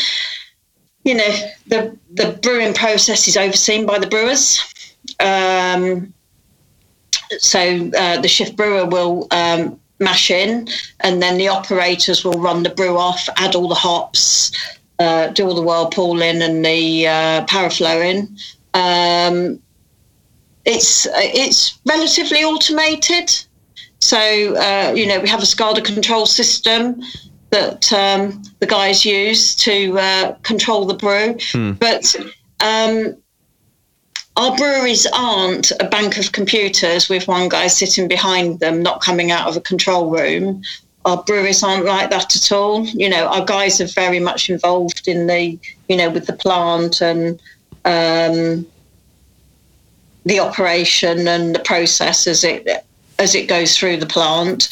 [1.04, 4.60] you know, the, the brewing process is overseen by the brewers.
[5.18, 6.12] Um,
[7.38, 10.68] so uh, the shift brewer will um, mash in,
[11.00, 14.50] and then the operators will run the brew off, add all the hops,
[14.98, 18.28] uh, do all the whirlpooling and the uh, paraflowing.
[18.74, 19.60] Um,
[20.64, 23.32] it's it's relatively automated.
[24.00, 27.00] So uh, you know we have a SCADA control system
[27.50, 31.72] that um, the guys use to uh, control the brew, hmm.
[31.72, 32.14] but
[32.60, 33.16] um,
[34.40, 39.30] our breweries aren't a bank of computers with one guy sitting behind them, not coming
[39.30, 40.62] out of a control room
[41.04, 42.86] our breweries aren't like that at all.
[42.86, 47.00] You know, our guys are very much involved in the, you know, with the plant
[47.00, 47.40] and
[47.84, 48.66] um,
[50.24, 52.68] the operation and the process as it
[53.18, 54.68] as it goes through the plant.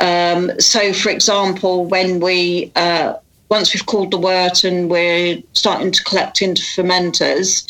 [0.00, 3.14] Um, so, for example, when we uh,
[3.48, 7.66] once we've called the wort and we're starting to collect into fermenters,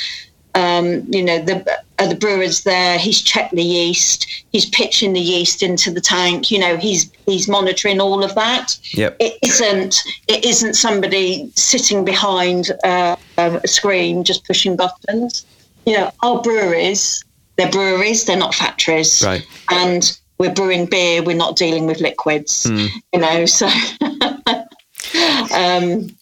[0.55, 2.99] um, you know, the uh, the brewer's there.
[2.99, 4.27] He's checked the yeast.
[4.53, 6.51] He's pitching the yeast into the tank.
[6.51, 8.79] You know, he's he's monitoring all of that.
[8.95, 9.17] Yep.
[9.19, 9.97] It isn't
[10.29, 15.47] it isn't somebody sitting behind uh, a screen just pushing buttons.
[15.87, 17.25] You know, our breweries,
[17.57, 18.25] they're breweries.
[18.25, 19.23] They're not factories.
[19.25, 19.47] Right.
[19.71, 21.23] And we're brewing beer.
[21.23, 22.65] We're not dealing with liquids.
[22.65, 22.87] Hmm.
[23.13, 23.67] You know, so.
[25.55, 26.17] um,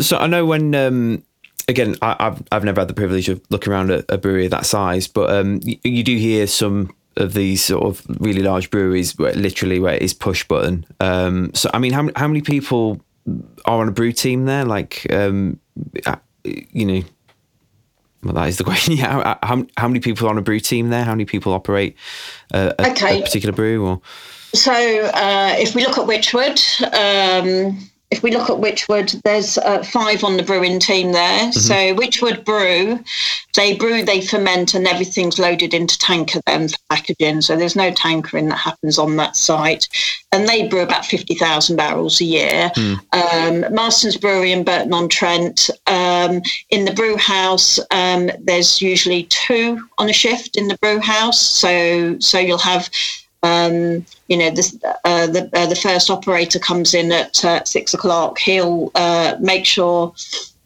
[0.00, 1.22] So I know when um,
[1.68, 4.66] again I, I've I've never had the privilege of looking around a, a brewery that
[4.66, 9.16] size, but um, you, you do hear some of these sort of really large breweries
[9.18, 10.86] where literally where it is push button.
[11.00, 13.00] Um, so I mean, how how many people
[13.64, 14.64] are on a brew team there?
[14.64, 15.58] Like, um,
[16.06, 17.02] uh, you know.
[18.22, 18.96] Well, that is the question.
[18.96, 21.04] Yeah, how, how, how many people are on a brew team there?
[21.04, 21.96] How many people operate
[22.52, 23.20] uh, a, Okay.
[23.20, 23.86] a particular brew?
[23.86, 24.00] Or
[24.54, 26.58] So uh, if we look at Wychwood,
[26.94, 27.78] um,
[28.10, 31.52] if we look at Wychwood, there's uh, five on the brewing team there.
[31.52, 33.04] So Wychwood brew,
[33.54, 37.42] they brew, they ferment, and everything's loaded into tanker then for packaging.
[37.42, 39.88] So there's no tankering that happens on that site,
[40.32, 42.70] and they brew about fifty thousand barrels a year.
[43.12, 45.68] Um, Marston's Brewery in Burton on Trent.
[45.86, 46.40] Um,
[46.70, 51.40] in the brew house, um, there's usually two on a shift in the brew house.
[51.40, 52.88] So so you'll have
[53.42, 57.94] um, you know, this, uh, the uh, the first operator comes in at uh, six
[57.94, 58.38] o'clock.
[58.38, 60.12] He'll uh, make sure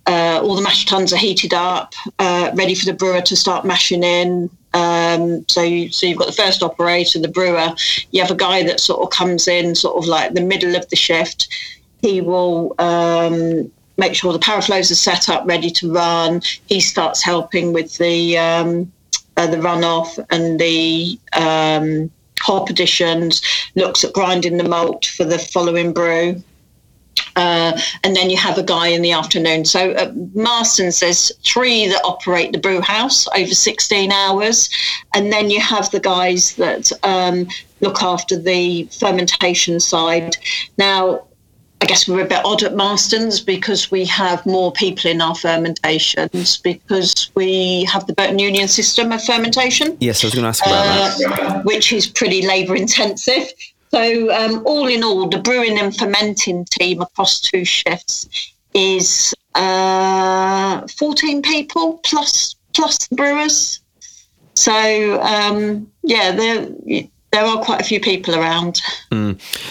[0.07, 3.65] uh, all the mash tuns are heated up, uh, ready for the brewer to start
[3.65, 4.51] mashing in.
[4.75, 7.75] Um, so, you, so you've got the first operator, the brewer.
[8.11, 10.89] You have a guy that sort of comes in, sort of like the middle of
[10.89, 11.49] the shift.
[12.01, 16.41] He will um, make sure the paraflows are set up, ready to run.
[16.67, 18.91] He starts helping with the um,
[19.37, 22.11] the runoff and the um,
[22.43, 23.41] hop additions,
[23.75, 26.43] looks at grinding the malt for the following brew.
[27.37, 29.65] Uh, and then you have a guy in the afternoon.
[29.65, 34.71] So at Marston's, there's three that operate the brew house over 16 hours.
[35.15, 37.49] And then you have the guys that um,
[37.81, 40.37] look after the fermentation side.
[40.79, 41.25] Now,
[41.83, 45.35] I guess we're a bit odd at Marston's because we have more people in our
[45.35, 50.49] fermentations because we have the Burton Union system of fermentation yes, I was going to
[50.51, 51.41] ask about that.
[51.41, 53.53] uh, which is pretty labour intensive.
[53.91, 60.87] So, um, all in all, the brewing and fermenting team across two shifts is uh,
[60.87, 63.81] 14 people plus plus the brewers.
[64.55, 66.69] So, um, yeah, there
[67.33, 68.81] there are quite a few people around.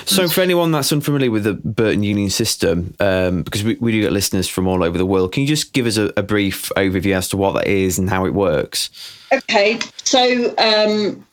[0.05, 4.01] So, for anyone that's unfamiliar with the Burton Union system, um, because we, we do
[4.01, 6.71] get listeners from all over the world, can you just give us a, a brief
[6.75, 8.89] overview as to what that is and how it works?
[9.31, 11.25] Okay, so um,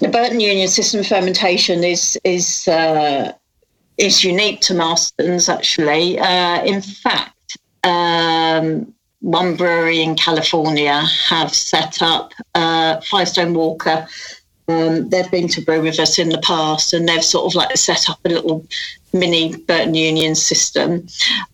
[0.00, 3.32] the Burton Union system fermentation is is uh,
[3.98, 5.48] is unique to Marston's.
[5.48, 14.06] Actually, uh, in fact, um, one brewery in California have set up uh, Firestone Walker.
[14.68, 17.76] Um, they've been to brew with us in the past, and they've sort of like
[17.76, 18.66] set up a little
[19.12, 21.06] mini Burton Union system.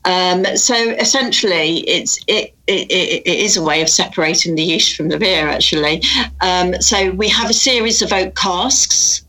[0.05, 5.09] Um, so essentially, it's it, it, it, is a way of separating the yeast from
[5.09, 5.49] the beer.
[5.49, 6.03] Actually,
[6.41, 9.25] um, so we have a series of oak casks,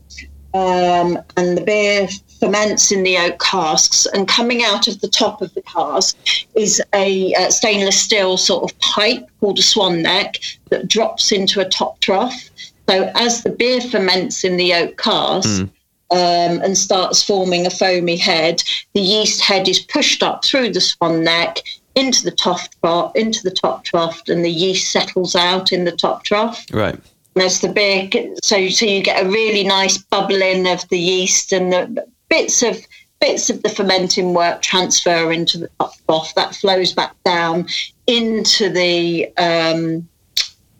[0.54, 2.08] um, and the beer
[2.40, 6.16] ferments in the oak casks, and coming out of the top of the cask
[6.54, 10.38] is a uh, stainless steel sort of pipe called a swan neck
[10.70, 12.50] that drops into a top trough.
[12.88, 15.68] So as the beer ferments in the oak cask,
[16.10, 18.62] um, and starts forming a foamy head,
[18.94, 21.58] the yeast head is pushed up through the swan neck
[21.96, 25.92] into the top trough, into the top trough, and the yeast settles out in the
[25.92, 26.64] top trough.
[26.72, 26.98] Right.
[27.34, 28.08] And as the beer,
[28.42, 32.78] so so you get a really nice bubbling of the yeast, and the bits of
[33.20, 36.34] bits of the fermenting wort transfer into the top trough.
[36.34, 37.66] That flows back down
[38.06, 40.08] into the um,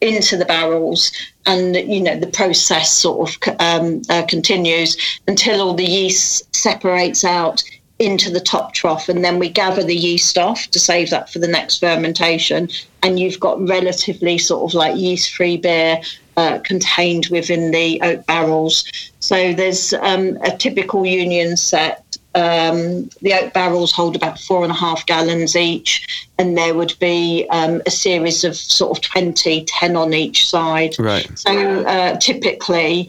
[0.00, 1.10] into the barrels
[1.46, 7.24] and you know the process sort of um, uh, continues until all the yeast separates
[7.24, 7.62] out
[7.98, 9.08] into the top trough.
[9.08, 12.68] And then we gather the yeast off to save that for the next fermentation.
[13.02, 16.00] And you've got relatively sort of like yeast free beer
[16.36, 18.84] uh, contained within the oak barrels.
[19.20, 22.04] So there's um, a typical union set
[22.36, 26.94] um, the oak barrels hold about four and a half gallons each, and there would
[27.00, 30.94] be um, a series of sort of 20, 10 on each side.
[30.98, 31.26] Right.
[31.38, 33.08] So uh, typically,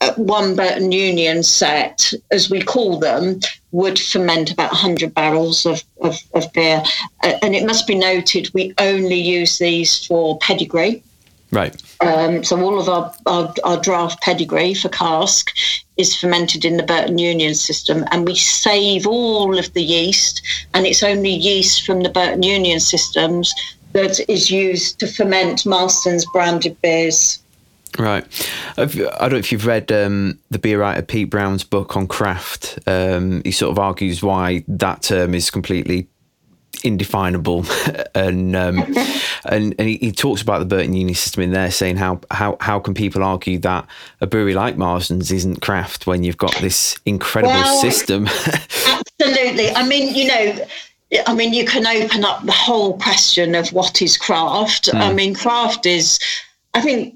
[0.00, 3.38] uh, one Burton Union set, as we call them,
[3.70, 6.82] would ferment about 100 barrels of, of, of beer.
[7.22, 11.00] Uh, and it must be noted, we only use these for pedigree.
[11.52, 11.80] Right.
[12.00, 15.52] Um, so all of our, our, our draft pedigree for cask
[15.96, 20.42] is fermented in the Burton Union system, and we save all of the yeast,
[20.74, 23.54] and it's only yeast from the Burton Union systems
[23.92, 27.40] that is used to ferment Marston's branded beers.
[27.96, 28.24] Right.
[28.76, 32.78] I don't know if you've read um, the beer writer Pete Brown's book on craft.
[32.88, 36.08] Um, he sort of argues why that term is completely
[36.84, 37.64] indefinable,
[38.14, 38.78] and um,
[39.46, 42.56] and and he, he, talks about the Burton Union system in there, saying how how
[42.60, 43.86] how can people argue that
[44.20, 48.26] a brewery like Marston's isn't craft when you've got this incredible well, system?
[48.86, 49.70] absolutely.
[49.70, 50.66] I mean, you know.
[51.28, 54.86] I mean, you can open up the whole question of what is craft.
[54.86, 54.94] Mm.
[54.94, 55.16] I hmm.
[55.16, 56.18] mean, craft is,
[56.72, 57.14] I think,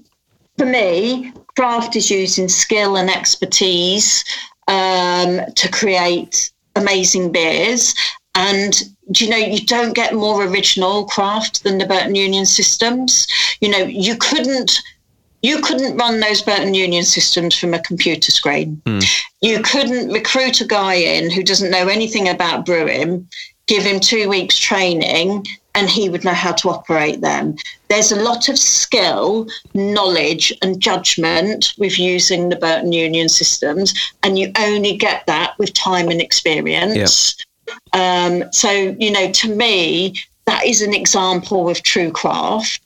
[0.56, 4.24] for me, craft is using skill and expertise
[4.68, 7.94] um, to create amazing beers.
[8.38, 8.80] And
[9.10, 13.26] do you know you don't get more original craft than the Burton Union systems?
[13.60, 14.78] You know, you couldn't
[15.42, 18.80] you couldn't run those Burton Union systems from a computer screen.
[18.86, 19.04] Mm.
[19.40, 23.28] You couldn't recruit a guy in who doesn't know anything about brewing,
[23.66, 27.56] give him two weeks training, and he would know how to operate them.
[27.88, 34.38] There's a lot of skill, knowledge, and judgment with using the Burton Union systems, and
[34.38, 37.36] you only get that with time and experience.
[37.38, 37.47] Yep.
[37.92, 40.14] Um, so, you know, to me,
[40.46, 42.80] that is an example of true craft.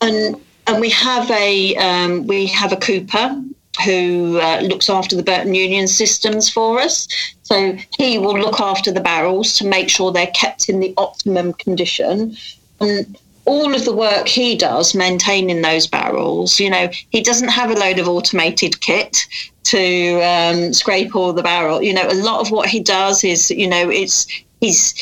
[0.00, 3.42] And and we have a um, we have a cooper
[3.84, 7.08] who uh, looks after the Burton Union systems for us.
[7.42, 11.52] So he will look after the barrels to make sure they're kept in the optimum
[11.54, 12.36] condition.
[12.80, 13.16] And
[13.46, 17.74] all of the work he does maintaining those barrels, you know, he doesn't have a
[17.74, 19.18] load of automated kit
[19.64, 21.82] to um, scrape all the barrel.
[21.82, 24.26] You know, a lot of what he does is, you know, it's
[24.60, 24.94] he's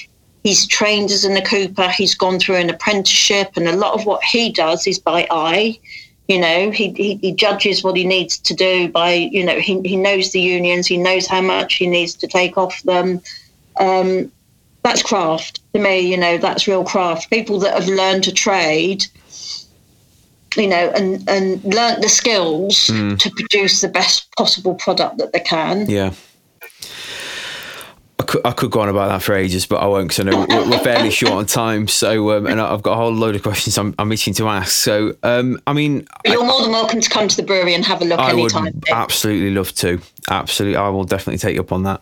[0.43, 1.89] he's trained as an cooper.
[1.89, 5.79] He's gone through an apprenticeship, and a lot of what he does is by eye.
[6.29, 9.81] You know, he, he, he judges what he needs to do by, you know, he,
[9.83, 13.21] he knows the unions, he knows how much he needs to take off them.
[13.79, 14.31] Um,
[14.83, 16.01] that's craft to me.
[16.01, 17.31] You know, that's real craft.
[17.31, 19.07] People that have learned to trade
[20.57, 23.19] you know, and and learnt the skills mm.
[23.19, 25.89] to produce the best possible product that they can.
[25.89, 26.13] Yeah.
[28.33, 30.31] I could, I could go on about that for ages, but I won't because I
[30.31, 31.87] know we're, we're, fairly short on time.
[31.87, 34.71] So, um, and I've got a whole load of questions I'm, I'm itching to ask.
[34.71, 38.01] So, um, I mean, you're more than welcome to come to the brewery and have
[38.01, 38.65] a look I anytime.
[38.65, 40.01] would absolutely love to.
[40.31, 42.01] Absolutely, I will definitely take you up on that.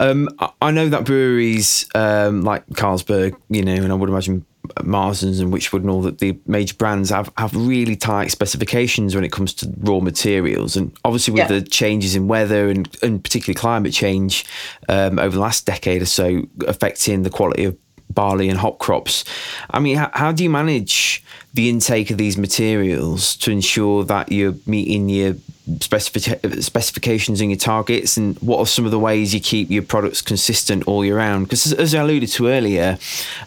[0.00, 0.28] Um,
[0.60, 4.44] I know that breweries um, like Carlsberg, you know, and I would imagine
[4.82, 9.24] Marston's and Wychwood and all that the major brands have, have really tight specifications when
[9.24, 10.76] it comes to raw materials.
[10.76, 11.58] And obviously, with yeah.
[11.58, 14.44] the changes in weather and, and particularly climate change
[14.88, 17.76] um, over the last decade or so, affecting the quality of
[18.10, 19.24] barley and hop crops.
[19.70, 21.23] I mean, how, how, do you manage
[21.54, 25.36] the intake of these materials to ensure that you're meeting your
[25.80, 28.16] specific- specifications and your targets?
[28.16, 31.46] And what are some of the ways you keep your products consistent all year round?
[31.46, 32.98] Because as, I alluded to earlier,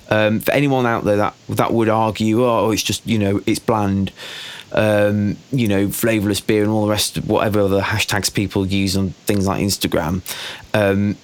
[0.09, 3.59] um, for anyone out there that that would argue, oh, it's just you know, it's
[3.59, 4.11] bland.
[4.73, 8.97] Um, you know, flavorless beer and all the rest of whatever other hashtags people use
[8.97, 10.21] on things like Instagram.
[10.73, 11.15] Um,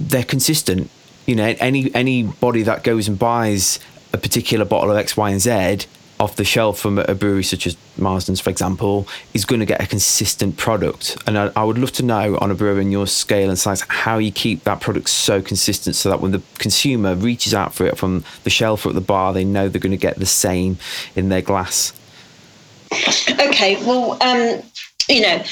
[0.00, 0.90] they're consistent
[1.26, 3.78] you know, any anybody that goes and buys
[4.12, 5.86] a particular bottle of X, Y, and Z
[6.20, 9.80] off the shelf from a brewery such as Marston's, for example, is going to get
[9.80, 11.16] a consistent product.
[11.26, 13.80] And I, I, would love to know on a brewery in your scale and size
[13.88, 17.86] how you keep that product so consistent so that when the consumer reaches out for
[17.86, 20.26] it from the shelf or at the bar, they know they're going to get the
[20.26, 20.76] same
[21.16, 21.94] in their glass.
[23.30, 24.62] Okay, well, um,
[25.08, 25.42] you know,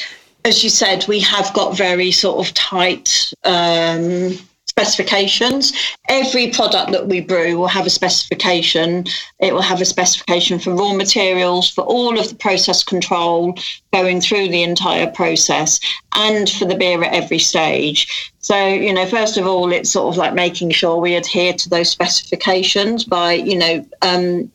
[0.45, 3.33] as you said, we have got very sort of tight.
[3.45, 4.39] Um,
[4.79, 5.73] specifications.
[6.09, 9.07] Every product that we brew will have a specification.
[9.41, 13.59] It will have a specification for raw materials, for all of the process control
[13.93, 15.81] going through the entire process,
[16.15, 18.31] and for the beer at every stage.
[18.39, 21.69] So, you know, first of all, it's sort of like making sure we adhere to
[21.69, 24.51] those specifications by, you know, um,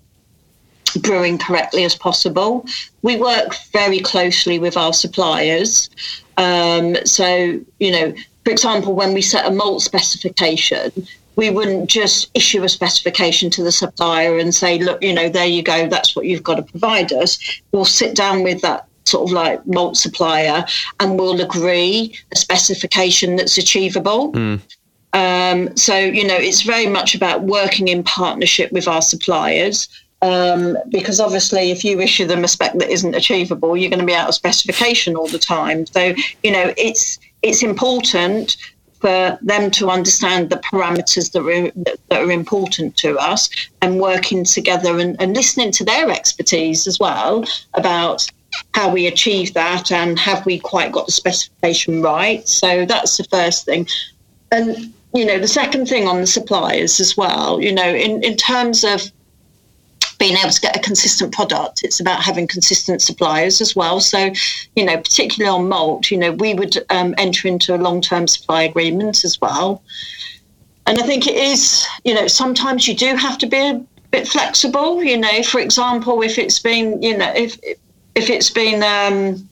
[1.01, 2.65] brewing correctly as possible.
[3.01, 5.89] We work very closely with our suppliers.
[6.37, 8.13] Um, so, you know,
[8.43, 10.91] for example, when we set a malt specification,
[11.35, 15.47] we wouldn't just issue a specification to the supplier and say, look, you know, there
[15.47, 17.39] you go, that's what you've got to provide us.
[17.71, 20.65] We'll sit down with that sort of like malt supplier
[20.99, 24.31] and we'll agree a specification that's achievable.
[24.33, 24.61] Mm.
[25.13, 29.87] Um, so, you know, it's very much about working in partnership with our suppliers.
[30.21, 34.05] Um, because obviously, if you issue them a spec that isn't achievable, you're going to
[34.05, 35.85] be out of specification all the time.
[35.87, 38.57] So, you know, it's it's important
[39.03, 43.49] for them to understand the parameters that are, that are important to us
[43.81, 48.25] and working together and, and listening to their expertise as well about
[48.73, 52.47] how we achieve that and have we quite got the specification right.
[52.47, 53.87] So that's the first thing.
[54.53, 58.37] And, you know, the second thing on the suppliers as well, you know, in, in
[58.37, 59.01] terms of
[60.23, 61.83] being able to get a consistent product.
[61.83, 63.99] It's about having consistent suppliers as well.
[63.99, 64.31] So,
[64.73, 68.25] you know, particularly on malt, you know, we would um, enter into a long term
[68.29, 69.83] supply agreement as well.
[70.87, 74.25] And I think it is, you know, sometimes you do have to be a bit
[74.25, 75.03] flexible.
[75.03, 77.59] You know, for example, if it's been, you know, if
[78.15, 79.49] if it's been um,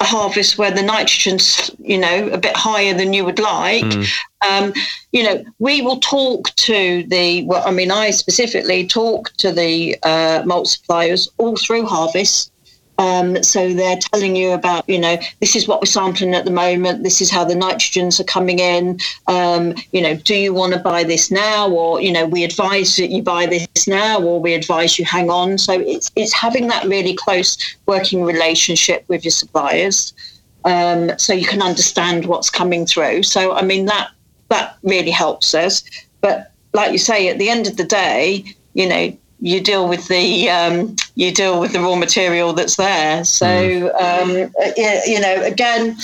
[0.00, 4.08] a harvest where the nitrogen's you know a bit higher than you would like mm.
[4.46, 4.72] um,
[5.12, 9.96] you know we will talk to the well i mean i specifically talk to the
[10.02, 12.52] uh, malt suppliers all through harvest
[12.98, 16.50] um, so they're telling you about, you know, this is what we're sampling at the
[16.50, 17.04] moment.
[17.04, 18.98] This is how the nitrogens are coming in.
[19.28, 22.96] Um, you know, do you want to buy this now, or you know, we advise
[22.96, 25.58] that you buy this now, or we advise you hang on.
[25.58, 30.12] So it's it's having that really close working relationship with your suppliers,
[30.64, 33.22] um, so you can understand what's coming through.
[33.22, 34.10] So I mean that
[34.48, 35.84] that really helps us.
[36.20, 38.44] But like you say, at the end of the day,
[38.74, 43.24] you know, you deal with the um, you deal with the raw material that's there.
[43.24, 44.02] So mm.
[44.02, 44.30] um,
[45.06, 45.96] you know, again,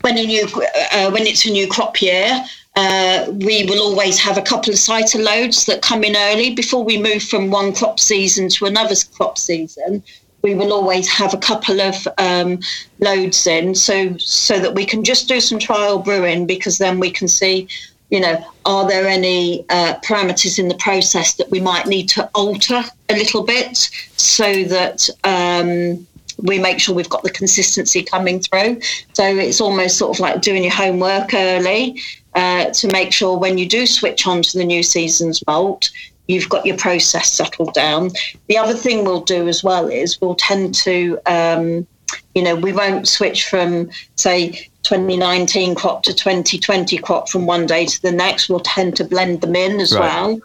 [0.00, 0.44] when a new
[0.92, 2.44] uh, when it's a new crop year,
[2.76, 6.84] uh, we will always have a couple of cider loads that come in early before
[6.84, 10.02] we move from one crop season to another crop season.
[10.42, 12.60] We will always have a couple of um,
[13.00, 17.10] loads in, so so that we can just do some trial brewing because then we
[17.10, 17.68] can see
[18.10, 22.28] you know, are there any uh, parameters in the process that we might need to
[22.34, 23.76] alter a little bit
[24.16, 26.06] so that um,
[26.38, 28.80] we make sure we've got the consistency coming through?
[29.12, 32.00] So it's almost sort of like doing your homework early
[32.34, 35.90] uh, to make sure when you do switch on to the new season's malt,
[36.28, 38.10] you've got your process settled down.
[38.46, 41.86] The other thing we'll do as well is we'll tend to, um,
[42.34, 47.84] you know, we won't switch from, say, 2019 crop to 2020 crop from one day
[47.84, 48.48] to the next.
[48.48, 50.00] We'll tend to blend them in as right.
[50.00, 50.40] well.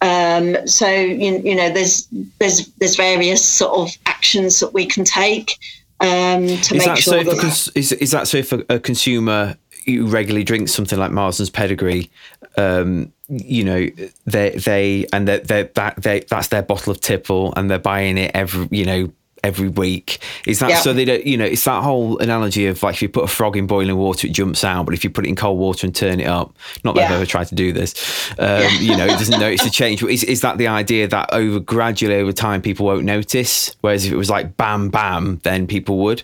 [0.00, 2.06] Um, so you, you, know, there's
[2.38, 5.58] there's there's various sort of actions that we can take
[6.00, 8.78] um, to is make sure so that, cons- is is that so if a, a,
[8.78, 12.10] consumer who regularly drinks something like Marston's Pedigree,
[12.56, 13.88] um, you know,
[14.24, 15.40] they they and they
[15.74, 19.12] that they that's their bottle of tipple and they're buying it every you know
[19.42, 20.18] every week.
[20.46, 20.80] Is that yeah.
[20.80, 23.28] so they don't, you know, it's that whole analogy of like if you put a
[23.28, 25.86] frog in boiling water, it jumps out, but if you put it in cold water
[25.86, 27.06] and turn it up, not that yeah.
[27.06, 28.70] I've ever tried to do this, um, yeah.
[28.80, 30.02] you know, it doesn't notice a change.
[30.02, 33.74] Is, is that the idea that over gradually over time people won't notice?
[33.80, 36.22] Whereas if it was like bam, bam, then people would?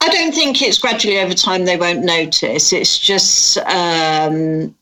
[0.00, 2.72] I don't think it's gradually over time they won't notice.
[2.72, 4.74] It's just, um,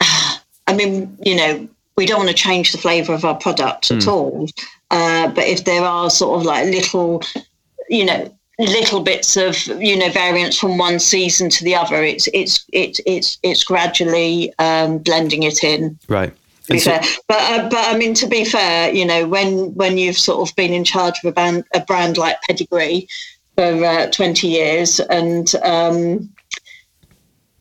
[0.00, 3.96] I mean, you know, we don't want to change the flavour of our product mm.
[3.96, 4.10] at hmm.
[4.10, 4.48] all.
[4.90, 7.22] Uh, but if there are sort of like little,
[7.88, 12.28] you know, little bits of you know variance from one season to the other, it's
[12.32, 15.98] it's it's it's it's gradually um, blending it in.
[16.08, 16.32] Right.
[16.76, 20.46] So, but uh, but I mean to be fair, you know when when you've sort
[20.46, 23.08] of been in charge of a brand a brand like Pedigree
[23.54, 26.28] for uh, twenty years, and um,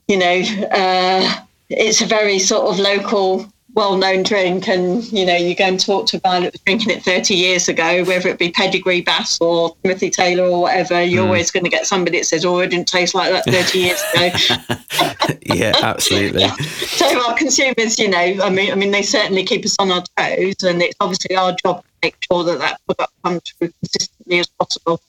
[0.09, 3.45] you know uh, it's a very sort of local
[3.77, 6.89] well-known drink and you know you go and talk to a guy that was drinking
[6.89, 11.23] it 30 years ago whether it be pedigree bass or timothy taylor or whatever you're
[11.23, 11.27] mm.
[11.27, 14.01] always going to get somebody that says oh it didn't taste like that 30 years
[14.15, 16.55] ago yeah absolutely yeah.
[16.55, 20.03] so our consumers you know i mean i mean they certainly keep us on our
[20.17, 24.39] toes and it's obviously our job to make sure that that product comes through consistently
[24.39, 24.99] as possible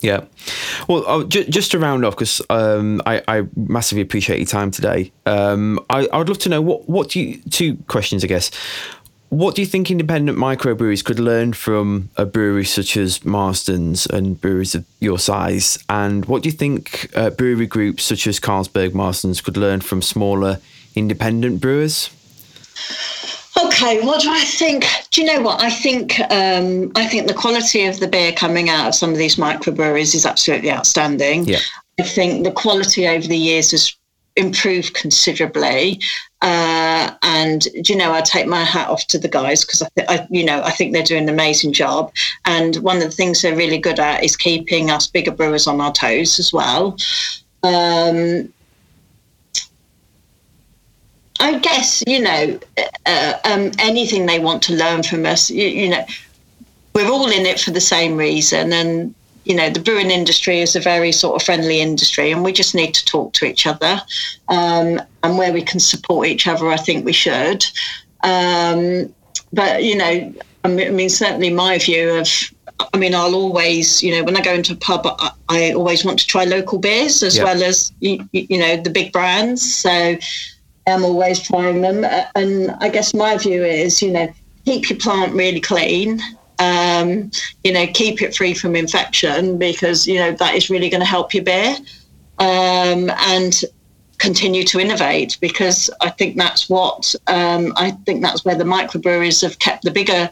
[0.00, 0.24] yeah.
[0.88, 5.12] Well, j- just to round off, because um, I, I, massively appreciate your time today.
[5.26, 8.50] Um, I, I, would love to know what, what do you, two questions, I guess.
[9.28, 14.40] What do you think independent microbreweries could learn from a brewery such as Marston's and
[14.40, 15.78] breweries of your size?
[15.88, 20.02] And what do you think uh, brewery groups such as Carlsberg Marston's could learn from
[20.02, 20.58] smaller
[20.96, 22.10] independent brewers?
[23.66, 24.86] Okay, what do I think?
[25.10, 26.20] Do you know what I think?
[26.30, 30.14] Um, I think the quality of the beer coming out of some of these microbreweries
[30.14, 31.44] is absolutely outstanding.
[31.44, 31.58] Yeah.
[31.98, 33.94] I think the quality over the years has
[34.36, 36.00] improved considerably.
[36.42, 39.88] Uh, and do you know, I take my hat off to the guys because I,
[39.96, 42.12] th- I, you know, I think they're doing an amazing job.
[42.46, 45.80] And one of the things they're really good at is keeping us bigger brewers on
[45.80, 46.96] our toes as well.
[47.62, 48.50] Um,
[51.40, 52.60] I guess you know
[53.06, 55.50] uh, um, anything they want to learn from us.
[55.50, 56.04] You, you, know,
[56.94, 59.14] we're all in it for the same reason, and
[59.44, 62.74] you know the brewing industry is a very sort of friendly industry, and we just
[62.74, 64.00] need to talk to each other.
[64.48, 67.64] Um, and where we can support each other, I think we should.
[68.22, 69.12] Um,
[69.52, 70.32] but you know,
[70.64, 72.28] I mean, certainly my view of
[72.94, 76.04] I mean, I'll always, you know, when I go into a pub, I, I always
[76.04, 79.74] want to try local beers as well as, you, you know, the big brands.
[79.74, 80.16] So
[80.86, 82.04] I'm always trying them.
[82.34, 84.28] And I guess my view is, you know,
[84.64, 86.20] keep your plant really clean.
[86.58, 87.30] Um,
[87.64, 91.06] you know, keep it free from infection because, you know, that is really going to
[91.06, 91.76] help your beer.
[92.38, 93.62] Um, and
[94.20, 99.42] continue to innovate because I think that's what um, I think that's where the microbreweries
[99.42, 100.30] have kept the bigger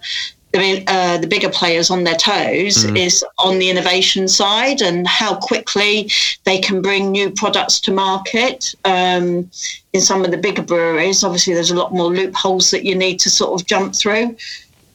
[0.52, 2.96] the, uh, the bigger players on their toes mm.
[2.96, 6.10] is on the innovation side and how quickly
[6.44, 8.74] they can bring new products to market.
[8.84, 9.50] Um,
[9.92, 13.20] in some of the bigger breweries, obviously, there's a lot more loopholes that you need
[13.20, 14.36] to sort of jump through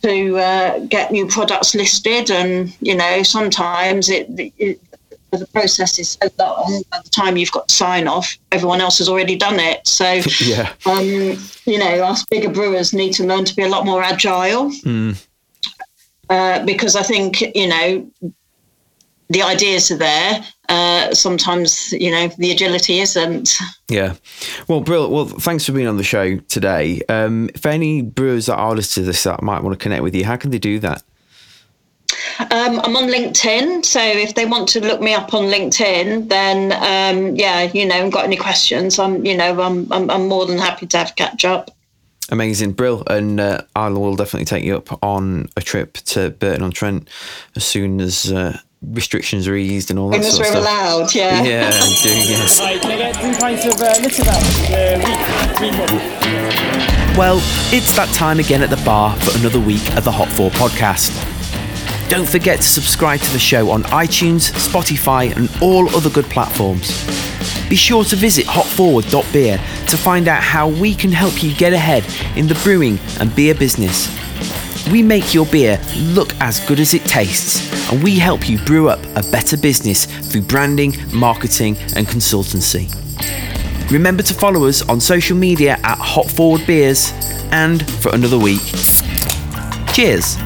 [0.01, 2.31] to uh, get new products listed.
[2.31, 4.27] And, you know, sometimes it,
[4.57, 4.79] it
[5.37, 6.83] the process is so long.
[6.91, 9.87] By the time you've got to sign off, everyone else has already done it.
[9.87, 10.73] So, yeah.
[10.85, 14.69] um, you know, us bigger brewers need to learn to be a lot more agile.
[14.69, 15.25] Mm.
[16.33, 18.11] Uh, because I think you know
[19.29, 20.43] the ideas are there.
[20.67, 23.55] Uh, sometimes you know the agility isn't.
[23.87, 24.15] Yeah,
[24.67, 25.11] well, Brill.
[25.11, 27.03] Well, thanks for being on the show today.
[27.07, 30.15] Um, if any brewers that are listening to this that might want to connect with
[30.15, 31.03] you, how can they do that?
[32.39, 36.71] Um, I'm on LinkedIn, so if they want to look me up on LinkedIn, then
[36.71, 40.57] um, yeah, you know, got any questions, I'm you know, I'm, I'm, I'm more than
[40.57, 41.69] happy to have catch up.
[42.31, 46.63] Amazing, Brill, and uh, I will definitely take you up on a trip to Burton
[46.63, 47.09] on Trent
[47.55, 50.61] as soon as uh, restrictions are eased and all that sort of stuff.
[50.61, 51.43] allowed, yeah.
[51.43, 52.59] Yeah, I do, yes.
[52.63, 53.93] Right, can I get three pints of uh,
[57.17, 57.37] Well,
[57.73, 61.32] it's that time again at the bar for another week of the Hop Forward podcast.
[62.13, 67.03] Don't forget to subscribe to the show on iTunes, Spotify, and all other good platforms.
[67.67, 72.05] Be sure to visit hopforward.beer to find out how we can help you get ahead
[72.37, 74.15] in the brewing and beer business.
[74.91, 78.89] We make your beer look as good as it tastes, and we help you brew
[78.89, 82.93] up a better business through branding, marketing, and consultancy.
[83.89, 87.11] Remember to follow us on social media at Hop Forward Beers,
[87.51, 88.61] and for another week,
[89.93, 90.37] cheers!